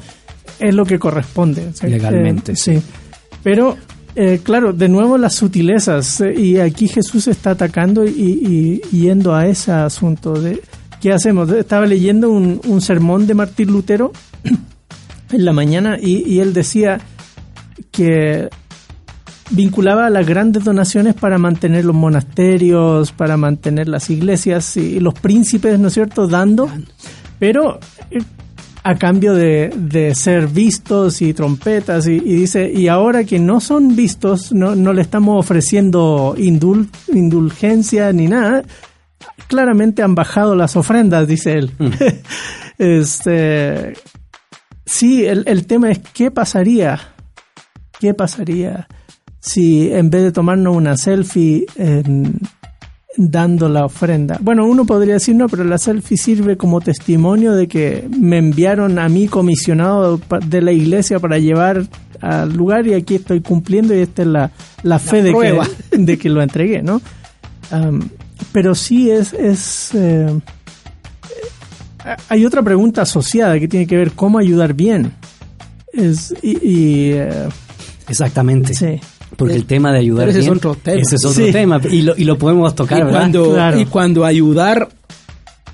[0.58, 1.70] es lo que corresponde.
[1.72, 1.86] ¿sí?
[1.86, 2.52] Legalmente.
[2.52, 2.82] Eh, sí.
[3.44, 3.76] Pero,
[4.16, 6.20] eh, claro, de nuevo las sutilezas.
[6.22, 10.60] eh, y aquí Jesús está atacando y, y yendo a ese asunto de
[11.00, 11.50] ¿Qué hacemos?
[11.50, 14.12] Estaba leyendo un, un sermón de Martín Lutero
[15.32, 17.00] en la mañana y, él decía
[17.90, 18.50] que
[19.50, 25.78] vinculaba las grandes donaciones para mantener los monasterios, para mantener las iglesias y los príncipes,
[25.78, 26.70] ¿no es cierto?, dando,
[27.38, 27.80] pero
[28.82, 33.96] a cambio de, de ser vistos y trompetas y, dice, y ahora que no son
[33.96, 38.64] vistos, no, no le estamos ofreciendo indul, indulgencia ni nada,
[39.46, 41.72] claramente han bajado las ofrendas, dice él.
[41.78, 41.90] Mm.
[42.78, 43.94] este,
[44.86, 47.00] sí, el, el, tema es qué pasaría,
[47.98, 48.88] qué pasaría
[49.40, 51.66] si en vez de tomarnos una selfie
[53.16, 54.38] dando la ofrenda.
[54.40, 58.98] Bueno, uno podría decir no, pero la selfie sirve como testimonio de que me enviaron
[58.98, 61.86] a mí comisionado de la iglesia para llevar
[62.20, 64.50] al lugar y aquí estoy cumpliendo y esta es la,
[64.82, 67.00] la fe de, que, de que lo entregué, ¿no?
[67.72, 68.00] Um,
[68.52, 70.40] pero sí es, es eh,
[72.28, 75.12] hay otra pregunta asociada que tiene que ver cómo ayudar bien.
[75.92, 77.48] Es, y, y eh,
[78.08, 78.74] exactamente.
[78.74, 79.00] sí.
[79.36, 81.52] Porque el tema de ayudar ese bien, es otro tema, ese es otro sí.
[81.52, 83.80] tema y lo, y lo podemos tocar y cuando, claro.
[83.80, 84.88] y cuando ayudar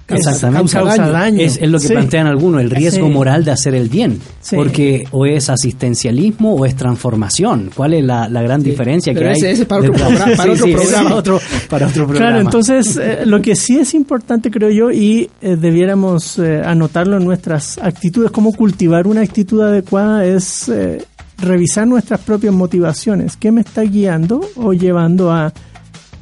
[0.09, 0.73] Exactamente.
[0.73, 1.41] Causa, causa daño.
[1.41, 1.93] Es, es, lo que sí.
[1.93, 3.13] plantean algunos, el riesgo sí.
[3.13, 4.21] moral de hacer el bien.
[4.41, 4.55] Sí.
[4.55, 7.71] Porque o es asistencialismo o es transformación.
[7.75, 9.53] ¿Cuál es la, la gran diferencia Pero que ese, hay?
[9.55, 11.15] Ese para, otro programa, para, otro programa.
[11.15, 12.31] Otro, para otro programa.
[12.31, 17.17] Claro, entonces eh, lo que sí es importante, creo yo, y eh, debiéramos eh, anotarlo
[17.17, 21.05] en nuestras actitudes, cómo cultivar una actitud adecuada es eh,
[21.39, 23.37] revisar nuestras propias motivaciones.
[23.37, 25.53] ¿Qué me está guiando o llevando a,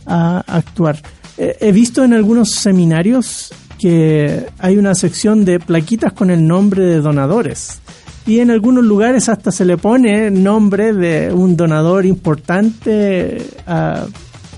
[0.06, 1.00] a actuar?
[1.36, 7.00] he visto en algunos seminarios que hay una sección de plaquitas con el nombre de
[7.00, 7.80] donadores.
[8.26, 14.06] Y en algunos lugares hasta se le pone nombre de un donador importante a,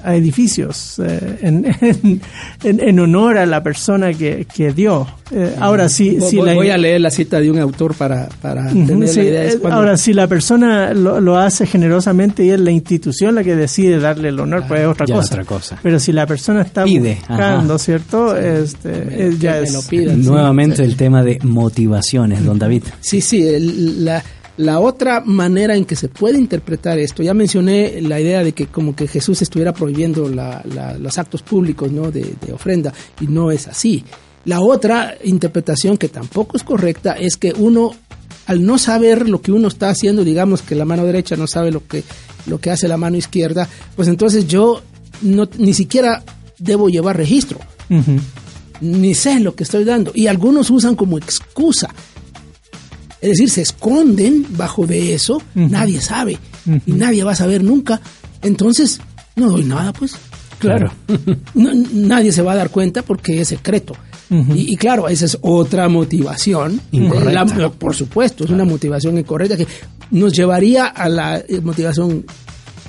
[0.06, 1.66] a edificios eh, en,
[2.62, 5.04] en, en, honor a la persona que, que dio.
[5.32, 7.94] Eh, ahora sí, voy, si voy, la, voy, a leer la cita de un autor
[7.94, 9.44] para, para uh -huh, tener sí, la idea.
[9.44, 9.78] Es cuando...
[9.78, 13.98] Ahora, si la persona lo, lo, hace generosamente y es la institución la que decide
[13.98, 15.34] darle el honor, pues es otra cosa.
[15.34, 15.78] otra cosa.
[15.82, 17.84] Pero si la persona está Pide, buscando, ajá.
[17.84, 18.36] ¿cierto?
[18.36, 19.90] Sí, este, me, ya es...
[20.18, 22.84] Nuevamente sí, el tema de motivaciones, don David.
[23.00, 24.22] Sí, sí, el, la
[24.56, 28.66] la otra manera en que se puede interpretar esto, ya mencioné la idea de que
[28.66, 32.10] como que Jesús estuviera prohibiendo la, la, los actos públicos ¿no?
[32.10, 34.04] de, de, ofrenda, y no es así.
[34.46, 37.92] La otra interpretación que tampoco es correcta es que uno,
[38.46, 41.70] al no saber lo que uno está haciendo, digamos que la mano derecha no sabe
[41.70, 42.02] lo que,
[42.46, 44.82] lo que hace la mano izquierda, pues entonces yo
[45.20, 46.22] no, ni siquiera
[46.58, 47.58] debo llevar registro.
[47.90, 48.20] Uh -huh.
[48.80, 50.12] Ni sé lo que estoy dando.
[50.14, 51.88] Y algunos usan como excusa
[53.20, 55.70] es decir, se esconden bajo de eso, uh -huh.
[55.70, 56.80] nadie sabe uh -huh.
[56.86, 58.00] y nadie va a saber nunca.
[58.42, 59.00] Entonces,
[59.36, 60.14] no doy nada, pues.
[60.58, 60.90] Claro.
[61.54, 63.94] no, nadie se va a dar cuenta porque es secreto.
[64.30, 66.80] y, y claro, esa es otra motivación.
[66.92, 67.44] Incorrecta.
[67.56, 69.66] La- por supuesto, es una motivación incorrecta que
[70.10, 72.24] nos llevaría a la eh, motivación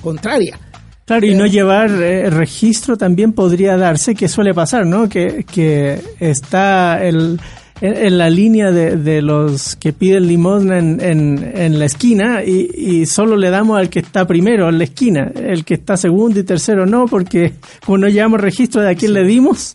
[0.02, 0.58] contraria.
[1.04, 5.08] Claro, y no llevar eh, registro también podría darse, que suele pasar, ¿no?
[5.08, 7.40] Que, que está el,
[7.80, 12.42] en, en la línea de, de los que piden limosna en, en, en la esquina
[12.44, 15.96] y, y solo le damos al que está primero en la esquina, el que está
[15.96, 17.52] segundo y tercero no, porque
[17.84, 19.74] como no llevamos registro de a quién le dimos,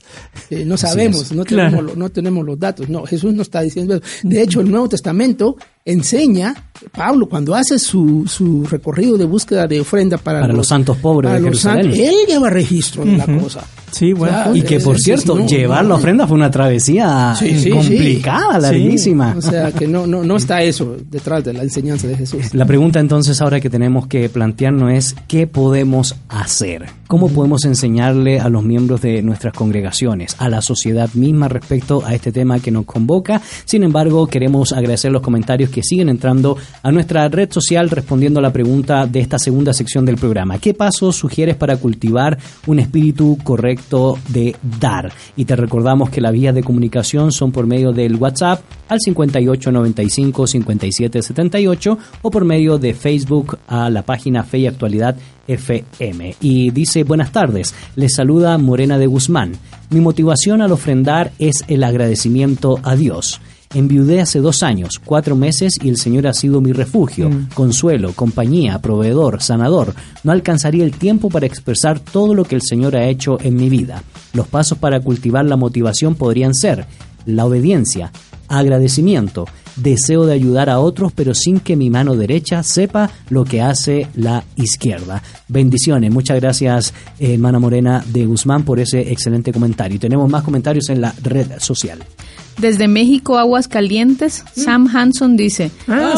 [0.49, 1.69] Eh, no sabemos, no, Claro.
[1.69, 2.89] tenemos, lo- no tenemos los datos.
[2.89, 4.03] No, Jesús no está diciendo eso.
[4.23, 5.55] De hecho, el Nuevo Testamento
[5.85, 6.55] enseña,
[6.91, 11.29] Pablo, cuando hace su, su recorrido de búsqueda de ofrenda para, Para los santos pobres
[11.29, 11.83] para de los Jerusalén.
[11.93, 13.65] santos, él lleva registro de la cosa.
[13.91, 14.55] sí, bueno, Claro.
[14.55, 15.89] Y que por cierto, no, llevar no.
[15.89, 18.61] la ofrenda fue una travesía Sí, sí, complicada, sí.
[18.61, 19.35] larguísima.
[19.37, 22.53] O sea, que no, no, no está eso detrás de la enseñanza de Jesús.
[22.53, 26.85] La pregunta entonces ahora que tenemos que plantearnos es ¿qué podemos hacer?
[27.07, 32.13] ¿Cómo podemos enseñarle a los miembros de nuestras congregaciones, a la sociedad misma respecto a
[32.15, 33.41] este tema que nos convoca?
[33.65, 38.43] Sin embargo, queremos agradecer los comentarios que siguen entrando a nuestra red social respondiendo a
[38.43, 40.59] la pregunta de esta segunda sección del programa.
[40.59, 45.11] ¿Qué pasos sugieres para cultivar un espíritu correcto de dar?
[45.35, 50.47] Y te recordamos que las vías de comunicación son por medio del WhatsApp al 5895
[50.47, 55.15] 5778 o por medio de Facebook a la página Fe y Actualidad
[55.47, 56.35] FM.
[56.41, 59.53] Y dice, buenas tardes, les saluda Morena de Guzmán.
[59.89, 63.41] Mi motivación al ofrendar es el agradecimiento a Dios.
[63.73, 68.79] Enviudé hace dos años, cuatro meses y el Señor ha sido mi refugio, consuelo, compañía,
[68.79, 69.95] proveedor, sanador.
[70.23, 73.69] No alcanzaría el tiempo para expresar todo lo que el Señor ha hecho en mi
[73.69, 74.03] vida.
[74.33, 76.85] Los pasos para cultivar la motivación podrían ser
[77.25, 78.11] la obediencia,
[78.47, 83.61] agradecimiento, deseo de ayudar a otros, pero sin que mi mano derecha sepa lo que
[83.61, 85.23] hace la izquierda.
[85.47, 86.11] Bendiciones.
[86.11, 89.95] Muchas gracias, eh, hermana Morena de Guzmán, por ese excelente comentario.
[89.95, 91.99] Y tenemos más comentarios en la red social.
[92.57, 96.17] Desde México, Aguas Calientes, Sam Hanson dice, Ah, Ah,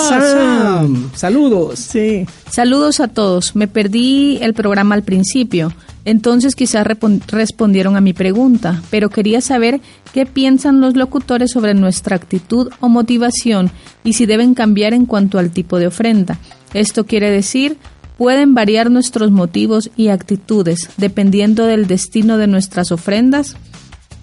[0.81, 1.09] Sam.
[1.15, 1.79] Saludos.
[1.79, 2.25] Sí.
[2.51, 5.73] saludos a todos, me perdí el programa al principio,
[6.03, 6.85] entonces quizás
[7.27, 9.81] respondieron a mi pregunta, pero quería saber
[10.13, 13.71] qué piensan los locutores sobre nuestra actitud o motivación
[14.03, 16.37] y si deben cambiar en cuanto al tipo de ofrenda.
[16.73, 17.77] Esto quiere decir,
[18.17, 23.55] pueden variar nuestros motivos y actitudes dependiendo del destino de nuestras ofrendas.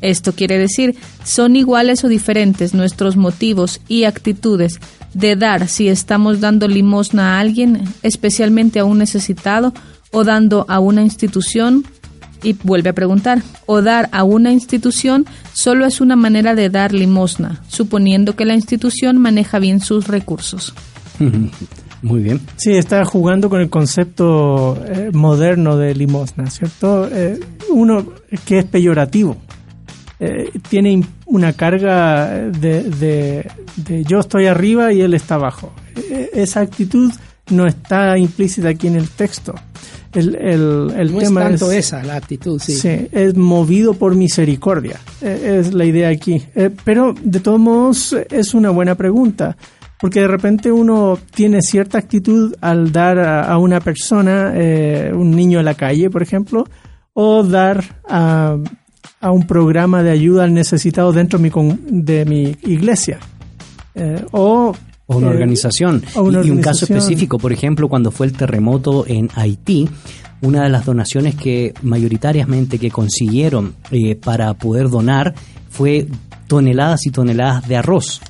[0.03, 4.81] Esto quiere decir, son iguales o diferentes nuestros motivos y actitudes
[5.15, 9.73] de dar si estamos dando limosna a alguien, especialmente a un necesitado,
[10.11, 11.85] o dando a una institución.
[12.43, 16.93] Y vuelve a preguntar, o dar a una institución solo es una manera de dar
[16.93, 20.75] limosna, suponiendo que la institución maneja bien sus recursos.
[22.03, 22.41] Muy bien.
[22.57, 27.09] Sí, está jugando con el concepto eh, moderno de limosna, ¿cierto?
[27.09, 27.39] Eh,
[27.71, 28.05] uno
[28.45, 29.37] que es peyorativo.
[30.25, 35.73] Eh, tiene una carga de, de- de yo estoy arriba y él está abajo.
[35.97, 37.11] Eh, esa actitud
[37.51, 39.53] no está implícita aquí en el texto.
[40.13, 42.73] El, el, el no es tema tanto es, esa la actitud, sí.
[42.75, 45.01] Sí, es movido por misericordia.
[45.23, 46.41] Eh, Es la idea aquí.
[46.55, 49.57] Eh, Pero de todos modos es una buena pregunta.
[49.99, 55.31] Porque de repente uno tiene cierta actitud al dar a, a una persona, eh, un
[55.31, 56.65] niño en la calle, por ejemplo,
[57.15, 58.57] o dar a,
[59.23, 63.19] a un programa de ayuda al necesitado dentro de mi, con- de mi iglesia.
[63.95, 64.75] Eh, o
[65.07, 66.03] O una eh, organización.
[66.15, 66.99] o una y, y un caso organización.
[66.99, 69.89] específico, por ejemplo, cuando fue el terremoto en Haití,
[70.43, 75.35] una de las donaciones que mayoritariamente que consiguieron eh, para poder donar
[75.71, 76.09] fue
[76.49, 78.21] toneladas y toneladas de arroz.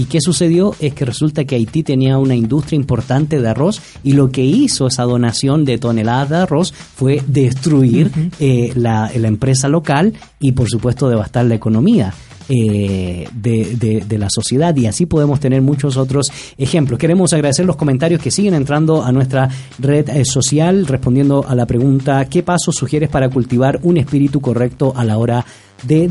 [0.00, 0.74] ¿Y qué sucedió?
[0.80, 4.86] Es que resulta que Haití tenía una industria importante de arroz y lo que hizo
[4.86, 8.10] esa donación de toneladas de arroz fue destruir
[8.40, 12.14] eh, la, la empresa local y por supuesto devastar la economía
[12.48, 16.98] eh, de, de- de la sociedad y así podemos tener muchos otros ejemplos.
[16.98, 19.48] Queremos agradecer los comentarios que siguen entrando a nuestra
[19.78, 24.94] red eh, social respondiendo a la pregunta ¿qué pasos sugieres para cultivar un espíritu correcto
[24.96, 25.44] a la hora de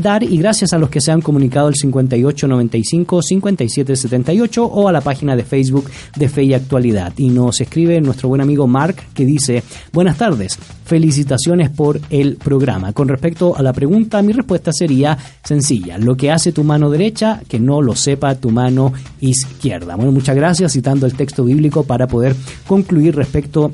[0.00, 0.22] dar?
[0.22, 5.44] Y gracias a los que se han comunicado al 5895-5778 o a la página de
[5.44, 7.12] Facebook de Fe y Actualidad.
[7.16, 12.92] Y nos escribe nuestro buen amigo Mark que dice, buenas tardes, felicitaciones por el programa.
[12.92, 17.40] Con respecto a la pregunta, mi respuesta sería sencilla, lo que hace tu mano derecha,
[17.48, 19.96] que no lo sepa tu mano izquierda.
[19.96, 22.34] Bueno, muchas gracias citando el texto bíblico para poder
[22.66, 23.70] concluir respecto a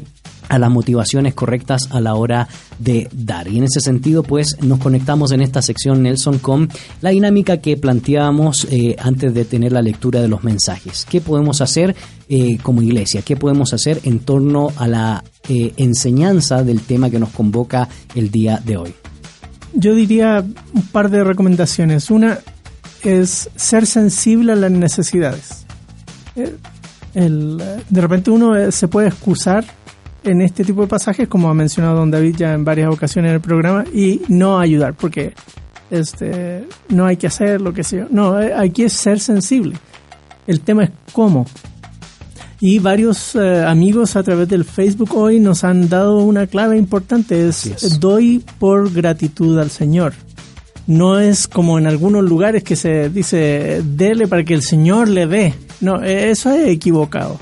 [0.50, 2.48] las motivaciones correctas a la hora
[2.78, 3.48] de dar.
[3.48, 6.68] Y en ese sentido, pues nos conectamos en esta sección, Nelson, con
[7.00, 11.06] la dinámica que planteábamos eh, antes de tener la lectura de los mensajes.
[11.08, 11.94] ¿Qué podemos hacer
[12.28, 13.22] eh, como iglesia?
[13.22, 18.30] ¿Qué podemos hacer en torno a la eh, enseñanza del tema que nos convoca el
[18.30, 18.94] día de hoy?
[19.76, 22.10] yo diría un par de recomendaciones.
[22.10, 22.38] Una
[23.02, 25.66] es ser sensible a las necesidades.
[26.34, 29.64] De repente uno se puede excusar
[30.26, 33.36] en este tipo de pasajes, como ha mencionado don David ya en varias ocasiones en
[33.36, 35.34] el programa, y no ayudar, porque
[35.90, 38.06] este, no hay que hacer lo que sea.
[38.10, 39.76] No, eh, hay que ser sensible.
[40.46, 41.46] El tema es cómo.
[42.60, 47.48] Y varios eh, amigos a través del Facebook hoy nos han dado una clave importante,
[47.48, 48.00] es, es.
[48.00, 50.14] doy por gratitud al Señor.
[50.86, 55.26] No es como en algunos lugares que se dice dele para que el Señor le
[55.26, 55.54] dé.
[55.80, 57.38] No, eh, eso es equivocado.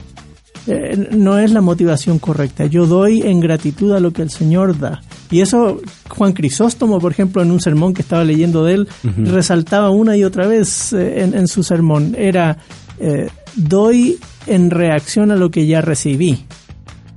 [0.66, 2.66] Eh, no es la motivación correcta.
[2.66, 5.02] Yo doy en gratitud a lo que el Señor da.
[5.30, 9.90] Y eso Juan Crisóstomo, por ejemplo, en un sermón que estaba leyendo de él, resaltaba
[9.90, 12.14] una y otra vez eh, en, en su sermón.
[12.16, 12.58] Era,
[12.98, 16.44] eh, doy en reacción a lo que ya recibí.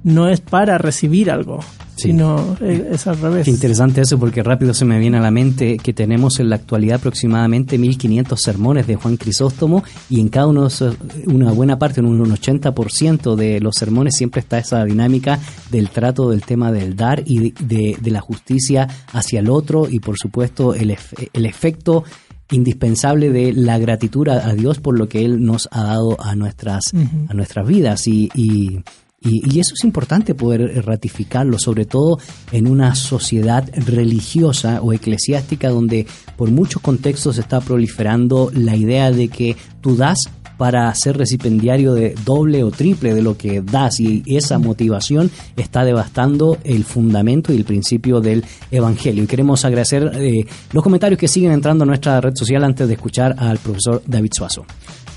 [0.03, 1.59] No es para recibir algo,
[1.97, 2.09] Sí.
[2.09, 3.45] sino eh, es al revés.
[3.45, 6.55] Qué interesante eso porque rápido se me viene a la mente que tenemos en la
[6.57, 10.95] actualidad aproximadamente 1500 sermones de Juan Crisóstomo y en cada uno de esos,
[11.25, 15.39] una buena parte, en un 80% de los sermones siempre está esa dinámica
[15.71, 19.87] del trato del tema del dar y de, de- de la justicia hacia el otro
[19.89, 22.03] y por supuesto el, ef- el efecto
[22.51, 26.93] indispensable de la gratitud a, Dios por lo que Él nos ha dado a nuestras,
[27.27, 28.79] a nuestras vidas y, y-
[29.21, 32.17] y- y eso es importante poder ratificarlo, sobre todo
[32.51, 39.27] en una sociedad religiosa o eclesiástica donde por muchos contextos está proliferando la idea de
[39.27, 40.19] que tú das
[40.57, 45.83] para ser recipendiario de doble o triple de lo que das y esa motivación está
[45.85, 49.23] devastando el fundamento y el principio del evangelio.
[49.23, 52.95] Y queremos agradecer eh, los comentarios que siguen entrando a nuestra red social antes de
[52.95, 54.65] escuchar al profesor David Suazo.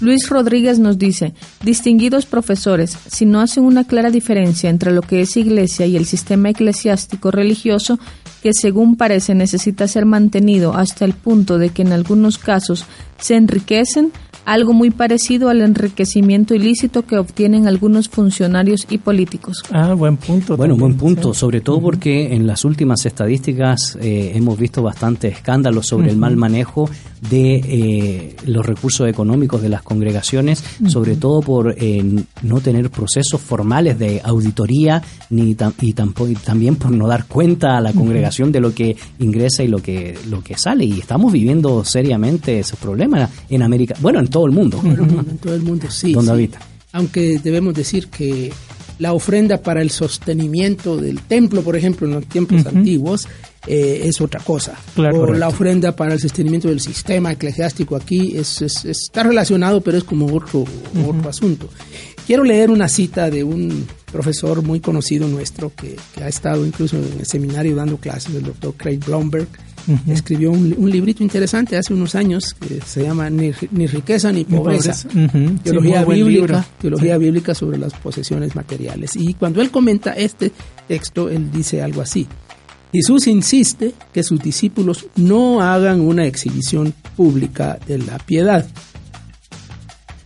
[0.01, 5.20] Luis Rodríguez nos dice, distinguidos profesores, si no hacen una clara diferencia entre lo que
[5.20, 7.98] es iglesia y el sistema eclesiástico religioso,
[8.43, 12.86] que según parece necesita ser mantenido hasta el punto de que en algunos casos
[13.18, 14.10] se enriquecen,
[14.47, 19.62] algo muy parecido al enriquecimiento ilícito que obtienen algunos funcionarios y políticos.
[19.70, 20.56] Ah, buen punto.
[20.56, 21.40] Bueno, también, buen punto, sí.
[21.40, 26.36] sobre todo porque en las últimas estadísticas eh, hemos visto bastante escándalos sobre el mal
[26.36, 26.89] manejo
[27.28, 32.02] de eh, los recursos económicos de las congregaciones, sobre todo por eh,
[32.42, 37.26] no tener procesos formales de auditoría ni tam- y, tampo- y también por no dar
[37.26, 40.98] cuenta a la congregación de lo que ingresa y lo que lo que sale y
[41.01, 44.80] estamos viviendo seriamente esos problemas en América, bueno, en todo el mundo.
[44.82, 46.14] En todo el mundo, sí.
[46.14, 46.51] David.
[46.92, 48.51] Aunque debemos decir que
[48.98, 53.28] la ofrenda para el sostenimiento del templo, por ejemplo, en los tiempos antiguos,
[53.66, 54.74] eh, es otra cosa.
[54.94, 59.80] Claro, o la ofrenda para el sostenimiento del sistema eclesiástico aquí es, es- está relacionado,
[59.80, 60.64] pero es como otro,
[61.06, 61.68] otro asunto.
[62.26, 66.96] Quiero leer una cita de un profesor muy conocido nuestro que, que ha estado incluso
[66.96, 69.48] en el seminario dando clases, el doctor Craig Blomberg.
[70.06, 74.40] Escribió un, un librito interesante hace unos años que se llama Ni, ni riqueza ni
[74.40, 74.92] Ni pobreza.
[75.64, 79.16] Teología bíblica, teología bíblica sobre las posesiones materiales.
[79.16, 80.52] Y cuando él comenta este
[80.86, 82.26] texto, él dice algo así.
[82.92, 88.66] Jesús insiste que sus discípulos no hagan una exhibición pública de la piedad.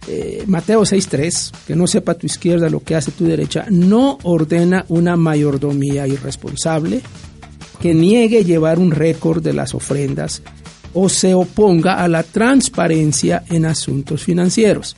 [0.06, 4.84] Eh, Mateo 6.3, que no sepa tu izquierda lo que hace tu derecha, no ordena
[4.88, 7.00] una mayordomía irresponsable
[7.80, 10.42] que niegue llevar un récord de las ofrendas
[10.94, 14.96] o se oponga a la transparencia en asuntos financieros.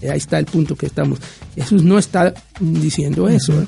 [0.00, 1.18] Eh, Ahí está el punto que estamos.
[1.54, 3.52] Jesús no está diciendo eso.
[3.60, 3.66] ¿eh?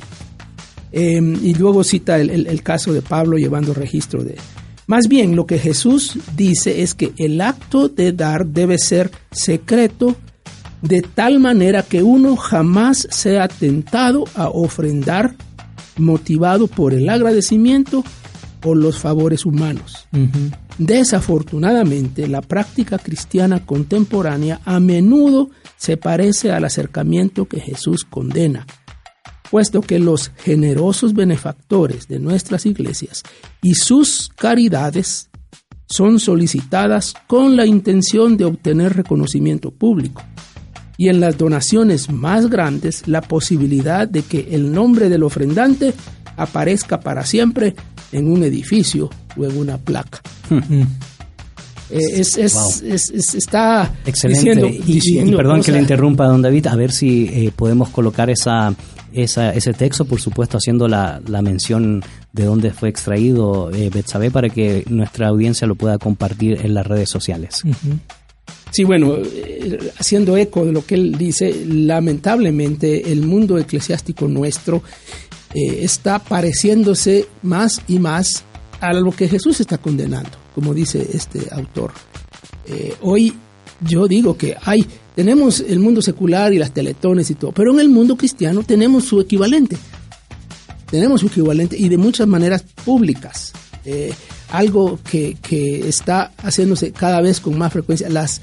[0.99, 4.37] Eh, y luego cita el, el- el caso de Pablo llevando registro de...
[4.87, 10.17] Más bien, lo que Jesús dice es que el acto de dar debe ser secreto
[10.81, 15.35] de tal manera que uno jamás sea tentado a ofrendar
[15.99, 18.05] motivado por el agradecimiento
[18.65, 20.07] o los favores humanos.
[20.79, 28.67] Desafortunadamente, la práctica cristiana contemporánea a menudo se parece al acercamiento que Jesús condena,
[29.51, 33.23] puesto que los generosos benefactores de nuestras iglesias
[33.63, 35.29] y sus caridades
[35.89, 40.23] son solicitadas con la intención de obtener reconocimiento público
[40.99, 45.93] y en las donaciones más grandes la posibilidad de que el nombre del ofrendante
[46.37, 47.75] aparezca para siempre
[48.13, 50.21] en un edificio o en una placa.
[51.89, 52.71] Eh, es, es- Wow.
[52.95, 54.83] es- es- está Excelente.
[54.85, 58.75] diciendo, y, perdón que le interrumpa, don David, a ver si eh, podemos colocar esa,
[59.17, 62.03] esa, ese texto, por supuesto, haciendo la, la mención
[62.33, 66.87] de dónde fue extraído eh, Betsabé para que nuestra audiencia lo pueda compartir en las
[66.87, 67.63] redes sociales.
[68.71, 74.83] Sí, bueno, eh, haciendo eco de lo que él dice, lamentablemente el mundo eclesiástico nuestro
[75.55, 78.45] eh, está pareciéndose más y más
[78.81, 80.31] a lo que Jesús está condenando.
[80.55, 81.93] como dice este autor.
[82.67, 83.35] Eh, hoy
[83.81, 87.81] yo digo que hay, tenemos el mundo secular y las teletones y todo, pero en
[87.81, 89.77] el mundo cristiano tenemos su equivalente.
[90.91, 93.53] Tenemos su equivalente y de muchas maneras públicas.
[93.85, 94.13] Eh,
[94.51, 98.09] algo que, que está haciéndose cada vez con más frecuencia.
[98.09, 98.41] Las,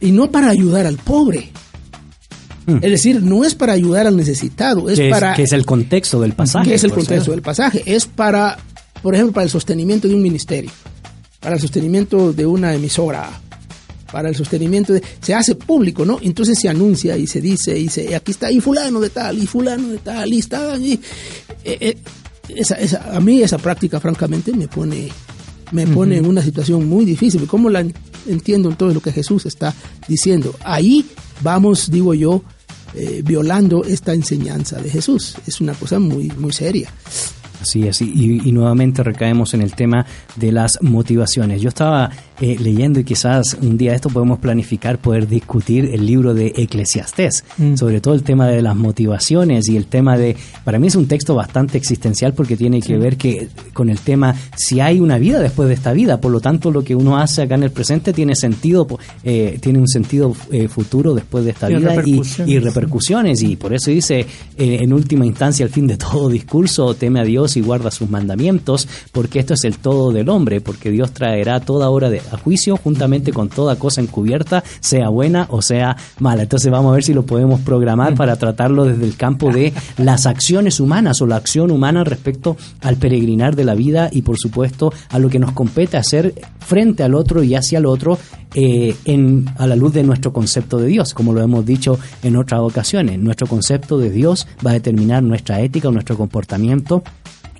[0.00, 1.50] y no para ayudar al pobre.
[2.66, 5.64] Es decir, no es para ayudar al necesitado, es que, es, para que es el
[5.64, 6.68] contexto del pasaje.
[6.68, 7.82] que es el contexto del pasaje.
[7.86, 8.58] Es para,
[9.02, 10.70] por ejemplo, para el sostenimiento de un ministerio,
[11.40, 13.30] para el sostenimiento de una emisora,
[14.12, 15.02] para el sostenimiento de...
[15.20, 16.18] Se hace público, ¿no?
[16.22, 19.46] Entonces se anuncia y se dice, y se, aquí está, y fulano de tal, y
[19.46, 20.76] fulano de tal, y está...
[20.78, 20.92] Y,
[21.64, 21.96] eh, eh,
[22.48, 25.08] esa, esa, a mí esa práctica, francamente, me pone,
[25.72, 27.46] me pone en una situación muy difícil.
[27.46, 27.92] ¿Cómo la en-
[28.26, 29.74] entiendo en todo lo que Jesús está
[30.08, 30.54] diciendo?
[30.64, 31.04] Ahí
[31.42, 32.42] vamos, digo yo,
[32.94, 35.34] eh, violando esta enseñanza de Jesús.
[35.46, 36.90] Es una cosa muy, muy seria.
[37.60, 40.06] Así es, y, y nuevamente recaemos en el tema
[40.36, 41.60] de las motivaciones.
[41.60, 42.08] Yo estaba
[42.40, 47.44] eh, leyendo y quizás un día esto podemos planificar poder discutir el libro de Eclesiastés,
[47.58, 47.76] Mm.
[47.76, 51.06] sobre todo el tema de las motivaciones y el tema de, para mí es un
[51.06, 55.40] texto bastante existencial porque tiene que ver que con el tema si hay una vida
[55.40, 58.12] después de esta vida, por lo tanto lo que uno hace acá en el presente
[58.12, 58.86] tiene sentido,
[59.24, 62.54] eh, tiene un sentido eh, futuro después de esta Y vida y, repercusiones.
[62.54, 64.26] y repercusiones y por eso dice eh,
[64.80, 68.86] en última instancia al fin de todo discurso teme a Dios y guarda sus mandamientos
[69.12, 72.76] porque esto es el todo del hombre porque Dios traerá toda hora de, a juicio
[72.76, 77.14] juntamente con toda cosa encubierta sea buena o sea mala entonces vamos a ver si
[77.14, 81.70] lo podemos programar para tratarlo desde el campo de las acciones humanas o la acción
[81.70, 85.96] humana respecto al peregrinar de la vida y por supuesto a lo que nos compete
[85.96, 88.18] hacer frente al otro y hacia el otro
[88.54, 92.34] eh, en, a la luz de nuestro concepto de Dios, como lo hemos dicho en
[92.36, 93.18] otras ocasiones.
[93.18, 97.02] Nuestro concepto de Dios va a determinar nuestra ética nuestro comportamiento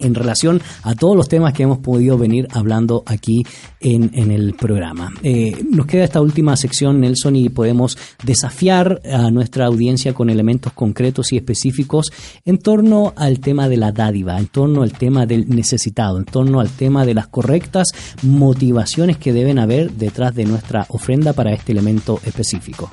[0.00, 3.44] en relación a todos los temas que hemos podido venir hablando aquí
[3.80, 5.12] en, el programa.
[5.22, 10.72] Eh, nos queda esta última sección, Nelson, y podemos desafiar a nuestra audiencia con elementos
[10.72, 12.10] concretos y específicos
[12.44, 16.60] en torno al tema de la dádiva, en torno al tema del necesitado, en torno
[16.60, 17.88] al tema de las correctas
[18.22, 22.90] motivaciones que deben haber detrás de nuestra ofrenda para este elemento específico.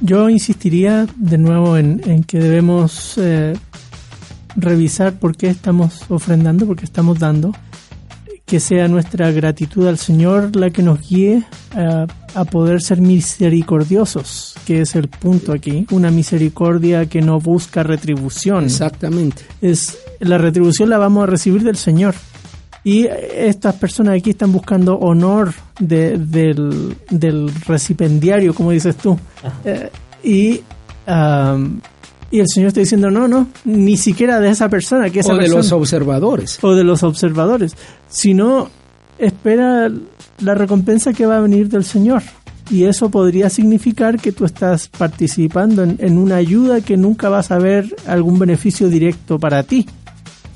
[0.00, 3.54] Yo insistiría de nuevo en, en que debemos eh,
[4.56, 7.52] revisar por qué estamos ofrendando, por qué estamos dando,
[8.44, 11.42] que sea nuestra gratitud al Señor la que nos guíe
[11.74, 17.82] a, a poder ser misericordiosos, que es el punto aquí, una misericordia que no busca
[17.82, 18.64] retribución.
[18.64, 19.42] Exactamente.
[19.60, 22.14] Es, la retribución la vamos a recibir del Señor.
[22.84, 29.18] Y estas personas aquí están buscando honor de- del, del recipendiario, como dices tú.
[29.64, 29.90] Eh,
[30.22, 30.60] y,
[31.10, 31.80] am,
[32.30, 35.34] y el Señor está diciendo, no, no, ni siquiera de esa persona, que esa O
[35.36, 36.58] de persona- los observadores.
[36.62, 37.76] o de los observadores,
[38.08, 38.68] sino
[39.18, 39.90] espera
[40.40, 42.22] la recompensa que va a venir del Señor.
[42.68, 47.52] Y eso podría significar que tú estás participando en, en una ayuda que nunca vas
[47.52, 49.86] a ver algún beneficio directo para ti.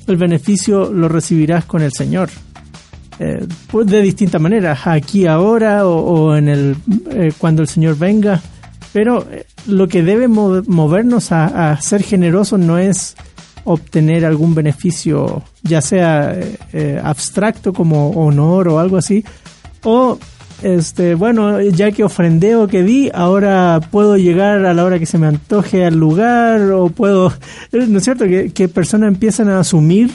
[0.07, 2.29] El beneficio lo recibirás con el Señor.
[3.19, 5.95] Eh, pues de distintas maneras, aquí ahora o,
[6.31, 6.75] o en el
[7.11, 8.41] eh, cuando el Señor venga.
[8.93, 13.15] Pero eh, lo que debe mo- movernos a, a ser generosos no es
[13.63, 19.23] obtener algún beneficio, ya sea eh, eh, abstracto como honor o algo así,
[19.83, 20.17] o
[20.63, 25.07] este bueno ya que ofrendé o que di ahora puedo llegar a la hora que
[25.07, 27.33] se me antoje al lugar o puedo
[27.71, 30.11] no es cierto que, personas empiezan a asumir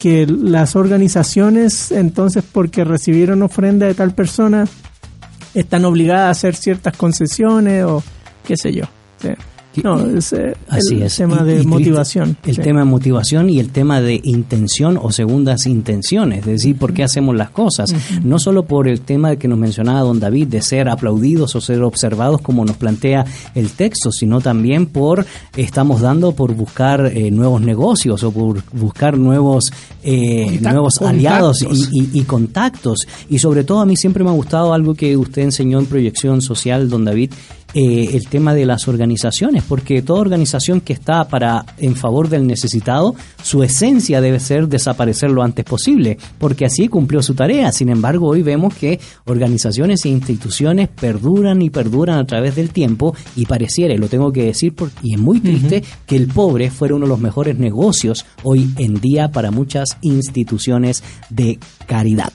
[0.00, 4.66] que las organizaciones entonces porque recibieron ofrenda de tal persona
[5.60, 8.02] están obligadas a hacer ciertas concesiones o
[8.46, 8.84] qué sé yo
[9.20, 9.30] Sí.
[9.82, 11.16] No es eh, Así el es.
[11.16, 12.62] tema Y- y de motivación El Sí.
[12.62, 17.04] tema de motivación y el tema de intención o segundas intenciones, es decir, por qué
[17.04, 17.92] hacemos las cosas.
[18.22, 21.82] No solo por el tema que nos mencionaba don David de ser aplaudidos o ser
[21.82, 23.24] observados como nos plantea
[23.54, 25.26] el texto, sino también por
[25.56, 29.70] estamos dando por buscar eh, nuevos negocios o por buscar nuevos
[30.02, 33.00] eh, Contact- nuevos aliados y- y contactos.
[33.28, 36.40] Y sobre todo a mí siempre me ha gustado algo que usted enseñó en proyección
[36.42, 37.32] social, don David,
[37.74, 42.46] eh, el tema de las organizaciones, porque toda organización que está para en favor del
[42.46, 47.72] necesitado, su esencia debe ser desaparecer lo antes posible, porque así cumplió su tarea.
[47.72, 53.14] Sin embargo, hoy vemos que organizaciones e instituciones perduran y perduran a través del tiempo
[53.34, 56.94] y pareciera, y lo tengo que decir, y es muy triste, que el pobre fuera
[56.94, 62.32] uno de los mejores negocios hoy en día para muchas instituciones de caridad.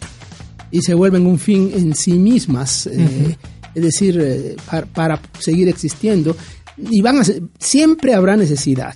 [0.72, 3.36] y se vuelven un fin en sí mismas, eh,
[3.76, 4.56] es decir, eh,
[4.93, 6.35] para, seguir existiendo.
[6.77, 7.23] Y van a
[7.60, 8.95] siempre habrá necesidad.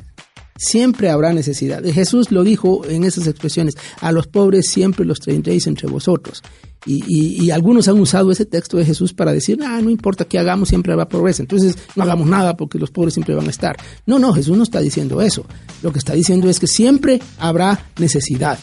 [0.57, 1.83] siempre habrá necesidad.
[1.83, 6.41] Jesús lo dijo en esas expresiones, a los pobres siempre los tendréis entre vosotros.
[6.87, 10.69] Y algunos han usado ese texto de Jesús para decir, ah, no importa qué hagamos,
[10.69, 11.41] siempre habrá pobreza.
[11.41, 13.75] Entonces no hagamos nada porque los pobres siempre van a estar.
[14.05, 15.45] No, no, Jesús no está diciendo eso.
[15.81, 18.59] Lo que está diciendo es que siempre habrá necesidad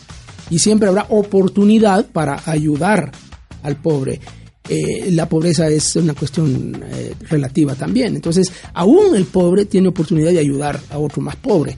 [0.50, 3.10] y siempre habrá oportunidad para ayudar
[3.62, 4.20] al pobre.
[4.68, 8.14] Eh, la pobreza es una cuestión eh, relativa también.
[8.14, 11.76] Entonces, aún el pobre tiene oportunidad de ayudar a otro más pobre.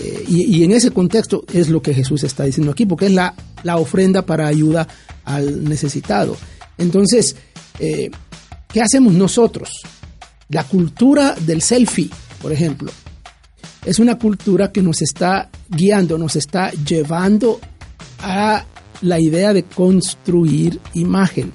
[0.00, 3.12] Eh, y, y en ese contexto es lo que Jesús está diciendo aquí, porque es
[3.12, 4.88] la, la ofrenda para ayuda
[5.24, 6.36] al necesitado.
[6.76, 7.36] Entonces,
[7.78, 9.82] ¿qué hacemos nosotros?
[10.48, 12.10] La cultura del selfie,
[12.42, 12.90] por ejemplo,
[13.84, 17.60] es una cultura que nos está guiando, nos está llevando
[18.20, 18.64] a
[19.02, 21.52] la idea de construir imagen.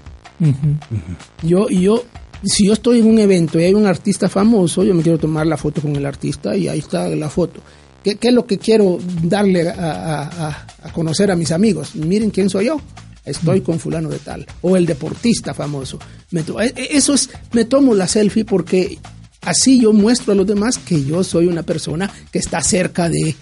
[1.43, 2.03] Yo, yo,
[2.43, 5.45] si yo estoy en un evento y hay un artista famoso, yo me quiero tomar
[5.47, 7.61] la foto con el artista y ahí está la foto.
[8.03, 11.95] ¿Qué, qué es lo que quiero darle a, a- a- conocer a mis amigos?
[11.95, 12.79] Miren quién soy yo.
[13.25, 14.45] Estoy con fulano de tal.
[14.61, 15.99] O el deportista famoso.
[16.31, 18.97] Me e- e- eso es, me tomo la selfie porque
[19.41, 23.29] así yo muestro a los demás que yo soy una persona que está cerca de,
[23.29, 23.35] eh,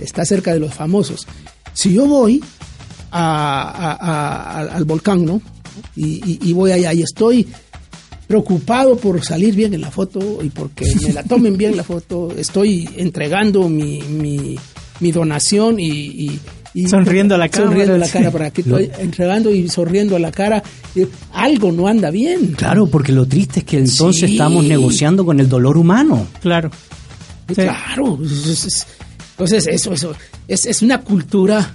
[0.00, 1.26] está cerca de los famosos.
[1.74, 2.42] Si yo voy
[3.10, 5.42] a- al volcán, ¿no?
[5.96, 7.46] Y, y- y voy allá y estoy
[8.26, 12.28] preocupado por salir bien en la foto y porque me la tomen bien la foto.
[12.36, 14.56] Estoy entregando mi, mi,
[15.00, 16.40] mi donación y, y-
[16.74, 20.14] y- Sonriendo a la cámara, Sonriendo a la cara para que estoy entregando y sonriendo
[20.16, 20.62] a la cara.
[20.94, 22.52] Y algo no anda bien.
[22.52, 24.32] Claro, porque lo triste es que entonces Sí.
[24.34, 26.26] estamos negociando con el dolor humano.
[26.42, 26.70] Claro.
[27.48, 27.54] Sí.
[27.54, 28.18] Claro.
[28.22, 28.86] es- es- es-
[29.30, 30.12] Entonces, eso, eso
[30.48, 31.74] es, es una cultura,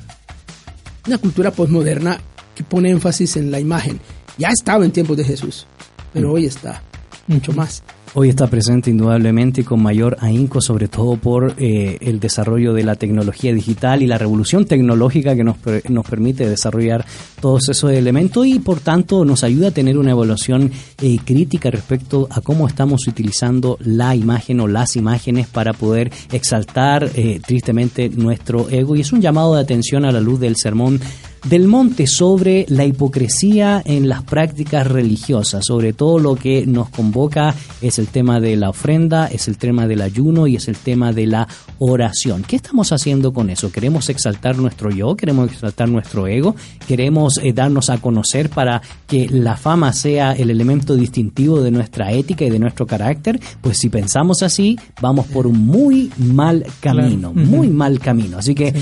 [1.07, 2.19] una cultura posmoderna
[2.55, 3.99] que pone énfasis en la imagen.
[4.37, 5.65] Ya estaba en tiempos de Jesús,
[6.13, 6.81] pero hoy está
[7.27, 7.83] mucho más.
[8.15, 12.83] Hoy está presente indudablemente y con mayor ahínco, sobre todo por eh, el desarrollo de
[12.83, 15.57] la tecnología digital y la revolución tecnológica que nos,
[15.89, 17.03] nos permite desarrollar
[17.41, 20.71] todos esos elementos y por tanto nos ayuda a tener una evaluación
[21.01, 27.09] eh, crítica respecto a cómo estamos utilizando la imagen o las imágenes para poder exaltar
[27.15, 30.99] eh, tristemente nuestro ego y es un llamado de atención a la luz del sermón
[31.43, 35.65] del monte sobre la hipocresía en las prácticas religiosas.
[35.65, 39.87] Sobre todo lo que nos convoca es el tema de la ofrenda, es el tema
[39.87, 41.47] del ayuno y es el tema de la
[41.79, 42.43] oración.
[42.47, 43.71] ¿Qué estamos haciendo con eso?
[43.71, 45.15] ¿Queremos exaltar nuestro yo?
[45.15, 46.55] ¿Queremos exaltar nuestro ego?
[46.87, 52.11] ¿Queremos eh, darnos a conocer para que la fama sea el elemento distintivo de nuestra
[52.13, 53.39] ética y de nuestro carácter?
[53.61, 57.47] Pues si pensamos así, vamos por un muy mal camino, Claro.
[57.49, 58.37] muy mal camino.
[58.37, 58.73] Así que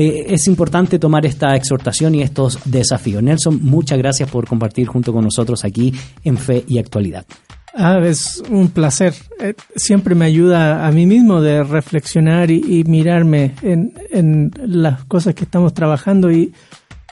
[0.00, 3.20] eh, es importante tomar esta exhortación y estos desafíos.
[3.20, 5.92] Nelson, muchas gracias por compartir junto con nosotros aquí
[6.22, 7.26] en Fe y Actualidad.
[7.74, 9.12] Ah, es un placer.
[9.40, 15.04] Eh, siempre me ayuda a mí mismo de reflexionar y, y mirarme en, en las
[15.06, 16.52] cosas que estamos trabajando y,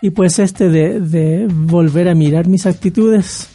[0.00, 3.48] y pues este de, de volver a mirar mis actitudes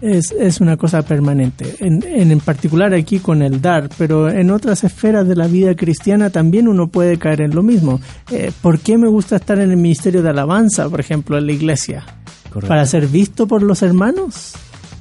[0.00, 1.76] es, es una cosa permanente.
[1.80, 5.74] En, en, en particular aquí con el dar, pero en otras esferas de la vida
[5.74, 8.00] cristiana también uno puede caer en lo mismo.
[8.30, 11.52] Eh, ¿Por qué me gusta estar en el ministerio de alabanza, por ejemplo, en la
[11.52, 12.04] iglesia?
[12.50, 12.68] Correcto.
[12.68, 14.52] ¿Para ser visto por los hermanos?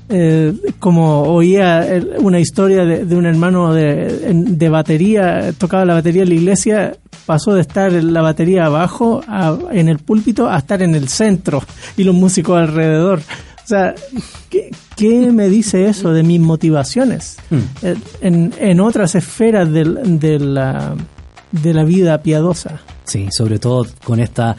[0.07, 1.83] Eh, como oía
[2.19, 6.95] una historia de, de un hermano de, de batería, tocaba la batería en la iglesia,
[7.25, 11.07] pasó de estar en la batería abajo a- en el púlpito a estar en el
[11.07, 11.63] centro
[11.97, 13.19] y los músicos alrededor.
[13.65, 13.95] O sea,
[14.49, 17.37] ¿qué, qué me dice eso de mis motivaciones?
[17.81, 20.95] Eh, En, en otras esferas del- de, la,
[21.51, 22.79] de la vida piadosa.
[23.05, 24.55] Sí, sobre todo con esta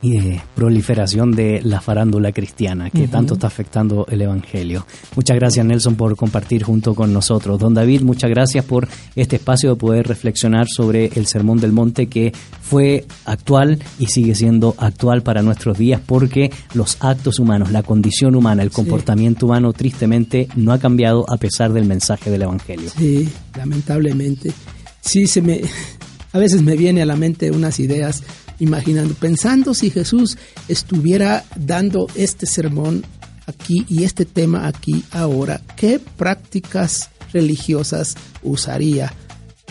[0.00, 4.86] eh, proliferación de la farándula cristiana que tanto está afectando el Evangelio.
[5.16, 7.58] Muchas gracias Nelson por compartir junto con nosotros.
[7.58, 12.06] Don David, muchas gracias por este espacio de poder reflexionar sobre el Sermón del Monte
[12.06, 17.82] que fue actual y sigue siendo actual para nuestros días porque los actos humanos, la
[17.82, 22.90] condición humana, el comportamiento humano tristemente no ha cambiado a pesar del mensaje del Evangelio.
[22.96, 24.52] Sí, lamentablemente.
[25.00, 25.60] Sí, se me,
[26.32, 28.22] a veces me viene a la mente unas ideas
[28.58, 30.36] imaginando, pensando si Jesús
[30.68, 33.04] estuviera dando este sermón
[33.46, 39.12] aquí y este tema aquí ahora, ¿qué prácticas religiosas usaría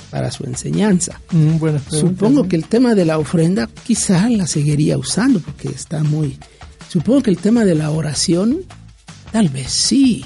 [0.10, 1.22] para su enseñanza?
[1.32, 1.58] Mm,
[1.90, 6.38] Supongo que el tema de la ofrenda quizá la seguiría usando porque está muy...
[6.90, 8.62] Supongo que el tema de la oración
[9.32, 10.26] tal vez sí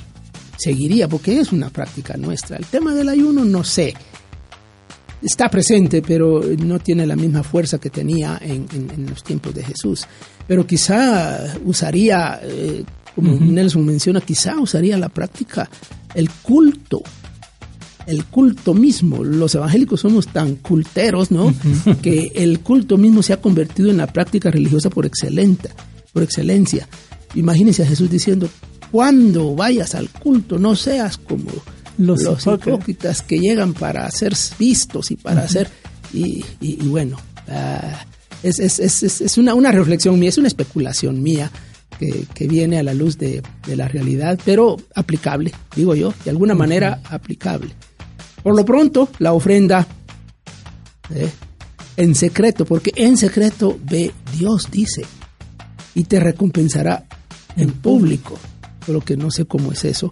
[0.57, 2.57] seguiría porque es una práctica nuestra.
[2.57, 3.95] El tema del ayuno no sé.
[5.22, 9.53] Está presente, pero no tiene la misma fuerza que tenía en, en- en los tiempos
[9.53, 10.06] de Jesús.
[10.48, 12.84] Pero quizá usaría, eh,
[13.15, 15.69] como Nelson menciona, quizá usaría la práctica,
[16.15, 17.02] el culto
[18.07, 19.23] el culto mismo.
[19.23, 21.53] Los evangélicos somos tan culteros, ¿no?
[22.02, 25.10] que el culto mismo se ha convertido en la práctica religiosa por.
[26.11, 26.88] Por excelencia.
[27.35, 28.49] Imagínense a Jesús diciendo,
[28.91, 31.45] cuando vayas al culto, no seas como
[32.06, 33.22] Los los, hipócritas.
[33.22, 35.69] que llegan para ser vistos y para hacer...
[36.14, 37.18] Y, y- y bueno,
[38.44, 41.49] es, es- es- es- es una, una reflexión mía, es una especulación mía
[41.99, 46.32] que, que viene a la luz de, de la realidad, pero aplicable, digo yo, de
[46.32, 47.69] alguna manera aplicable.
[48.44, 49.88] Por lo pronto, la ofrenda
[51.14, 51.30] ¿eh?
[51.98, 55.03] en secreto, porque en secreto ve Dios, dice,
[55.94, 57.06] y te recompensará
[57.56, 58.38] en público.
[58.86, 60.11] Solo que no sé cómo es eso.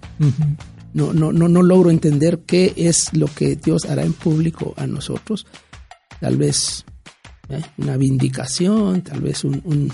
[0.94, 4.88] No, no, no, no logro entender qué es lo que Dios hará en público a
[4.88, 5.46] nosotros.
[6.20, 6.84] Tal vez
[7.50, 7.62] ¿eh?
[7.78, 9.92] una vindicación, tal vez un, un-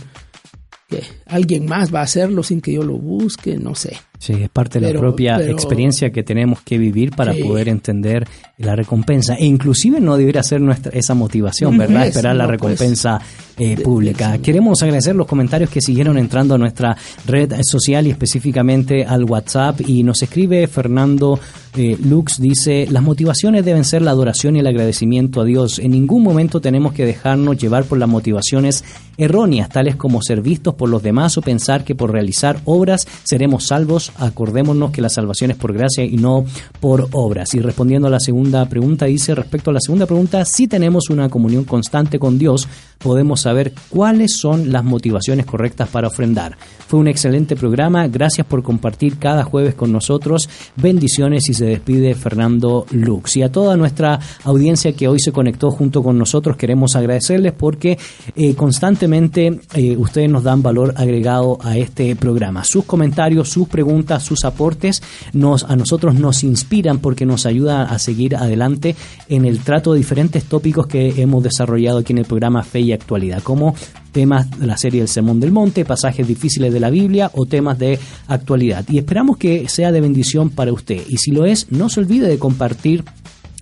[0.87, 3.97] que alguien más va a hacerlo sin que yo lo busque, no sé.
[4.25, 7.43] Sí, es parte de Pero- la propia pero- experiencia que tenemos que vivir para Sí.
[7.43, 8.27] poder entender
[8.57, 9.35] la recompensa.
[9.35, 12.07] E inclusive no debería ser nuestra esa motivación, ¿verdad?
[12.07, 13.19] Esperar la pues, recompensa
[13.57, 14.31] eh, de- pública.
[14.33, 16.97] de- Queremos agradecer los comentarios que siguieron entrando a nuestra
[17.27, 19.81] red social y específicamente al WhatsApp.
[19.87, 21.39] Y nos escribe Fernando
[21.77, 25.77] eh, Lux, dice, las motivaciones deben ser la adoración y el agradecimiento a Dios.
[25.79, 28.85] En ningún momento tenemos que dejarnos llevar por las motivaciones
[29.17, 33.67] erróneas, tales como ser vistos por los demás o pensar que por realizar obras seremos
[33.67, 34.11] salvos.
[34.17, 36.45] Acordémonos que la salvación es por gracia y no
[36.79, 37.53] por obras.
[37.53, 41.29] Y respondiendo a la segunda pregunta, dice, respecto a la segunda pregunta, si tenemos una
[41.29, 42.67] comunión constante con Dios,
[42.99, 46.57] podemos saber cuáles son las motivaciones correctas para ofrendar.
[46.87, 50.49] Fue un excelente programa, gracias por compartir cada jueves con nosotros.
[50.75, 53.37] Bendiciones y se despide Fernando Lux.
[53.37, 57.97] Y a toda nuestra audiencia que hoy se conectó junto con nosotros, queremos agradecerles porque
[58.35, 62.63] eh, constantemente eh, ustedes nos dan valor agregado a este programa.
[62.63, 65.01] Sus comentarios, sus preguntas, sus aportes
[65.33, 68.95] nos, a nosotros nos inspiran porque nos ayuda a seguir adelante
[69.29, 72.93] en el trato de diferentes tópicos que hemos desarrollado aquí en el programa Fe y
[72.93, 73.75] Actualidad, como
[74.11, 77.77] temas de la serie El Sermón del Monte, pasajes difíciles de la Biblia o temas
[77.77, 78.85] de actualidad.
[78.89, 81.01] Y esperamos que sea de bendición para usted.
[81.09, 83.03] Y si lo es, no se olvide de compartir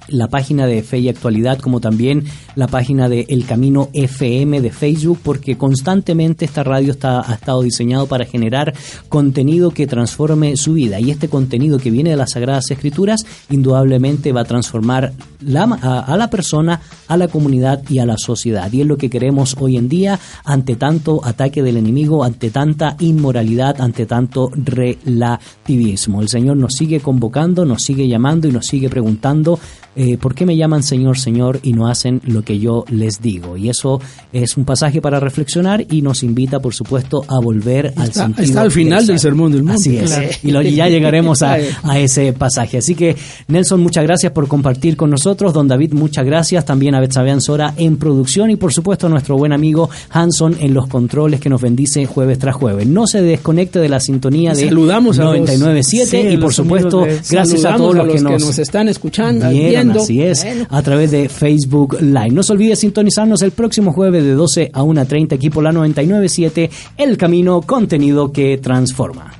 [0.08, 2.26] la página de Fe y Actualidad, como también
[2.56, 7.62] la página de El Camino FM de Facebook, porque constantemente esta radio está, ha estado
[7.62, 8.74] diseñado para generar
[9.10, 11.00] contenido que transforme su vida.
[11.00, 16.00] Y este contenido que viene de las Sagradas Escrituras, indudablemente va a transformar la, a,
[16.00, 18.72] a la persona, a la comunidad y a la sociedad.
[18.72, 22.96] Y es lo que queremos hoy en día ante tanto ataque del enemigo, ante tanta
[23.00, 26.22] inmoralidad, ante tanto relativismo.
[26.22, 29.60] El Señor nos sigue convocando, nos sigue llamando y nos sigue preguntando
[29.96, 33.58] eh, ¿por qué me llaman Señor, Señor y no hacen lo que yo les digo?
[33.58, 34.02] Y eso
[34.32, 38.44] es un pasaje para reflexionar y nos invita, por supuesto, a volver al Está, sentido.
[38.46, 39.80] está al final de del sermón del monte.
[39.82, 40.10] Así es.
[40.12, 40.28] Claro.
[40.44, 42.78] Y, lo- y ya llegaremos a, a ese pasaje.
[42.80, 43.16] Así que,
[43.48, 45.54] Nelson, muchas gracias por compartir con nosotros.
[45.54, 46.66] Don David, muchas gracias.
[46.66, 50.74] También a Betsabean Sora en producción y, por supuesto, a nuestro buen amigo Hanson en
[50.74, 52.88] los controles que nos bendice jueves tras jueves.
[52.88, 57.06] No se desconecte de la sintonía de Saludamos a los- 99.7 Sí, y, por supuesto,
[57.30, 60.02] gracias a todos los, que, que nos, nos están escuchando, vieron, viendo.
[60.04, 60.66] así es, Bueno.
[60.70, 62.32] a través de Facebook Live.
[62.32, 66.70] No se olvide sintonizarnos el próximo jueves de 12 a 1.30 aquí por la 99.7,
[66.98, 69.32] El Camino, contenido que transforma.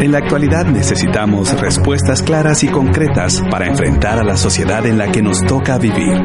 [0.00, 5.10] En la actualidad necesitamos respuestas claras y concretas para enfrentar a la sociedad en la
[5.10, 6.22] que nos toca vivir.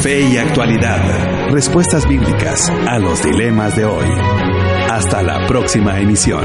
[0.00, 1.50] Fe y actualidad.
[1.50, 4.06] Respuestas bíblicas a los dilemas de hoy.
[4.90, 6.44] Hasta la próxima emisión.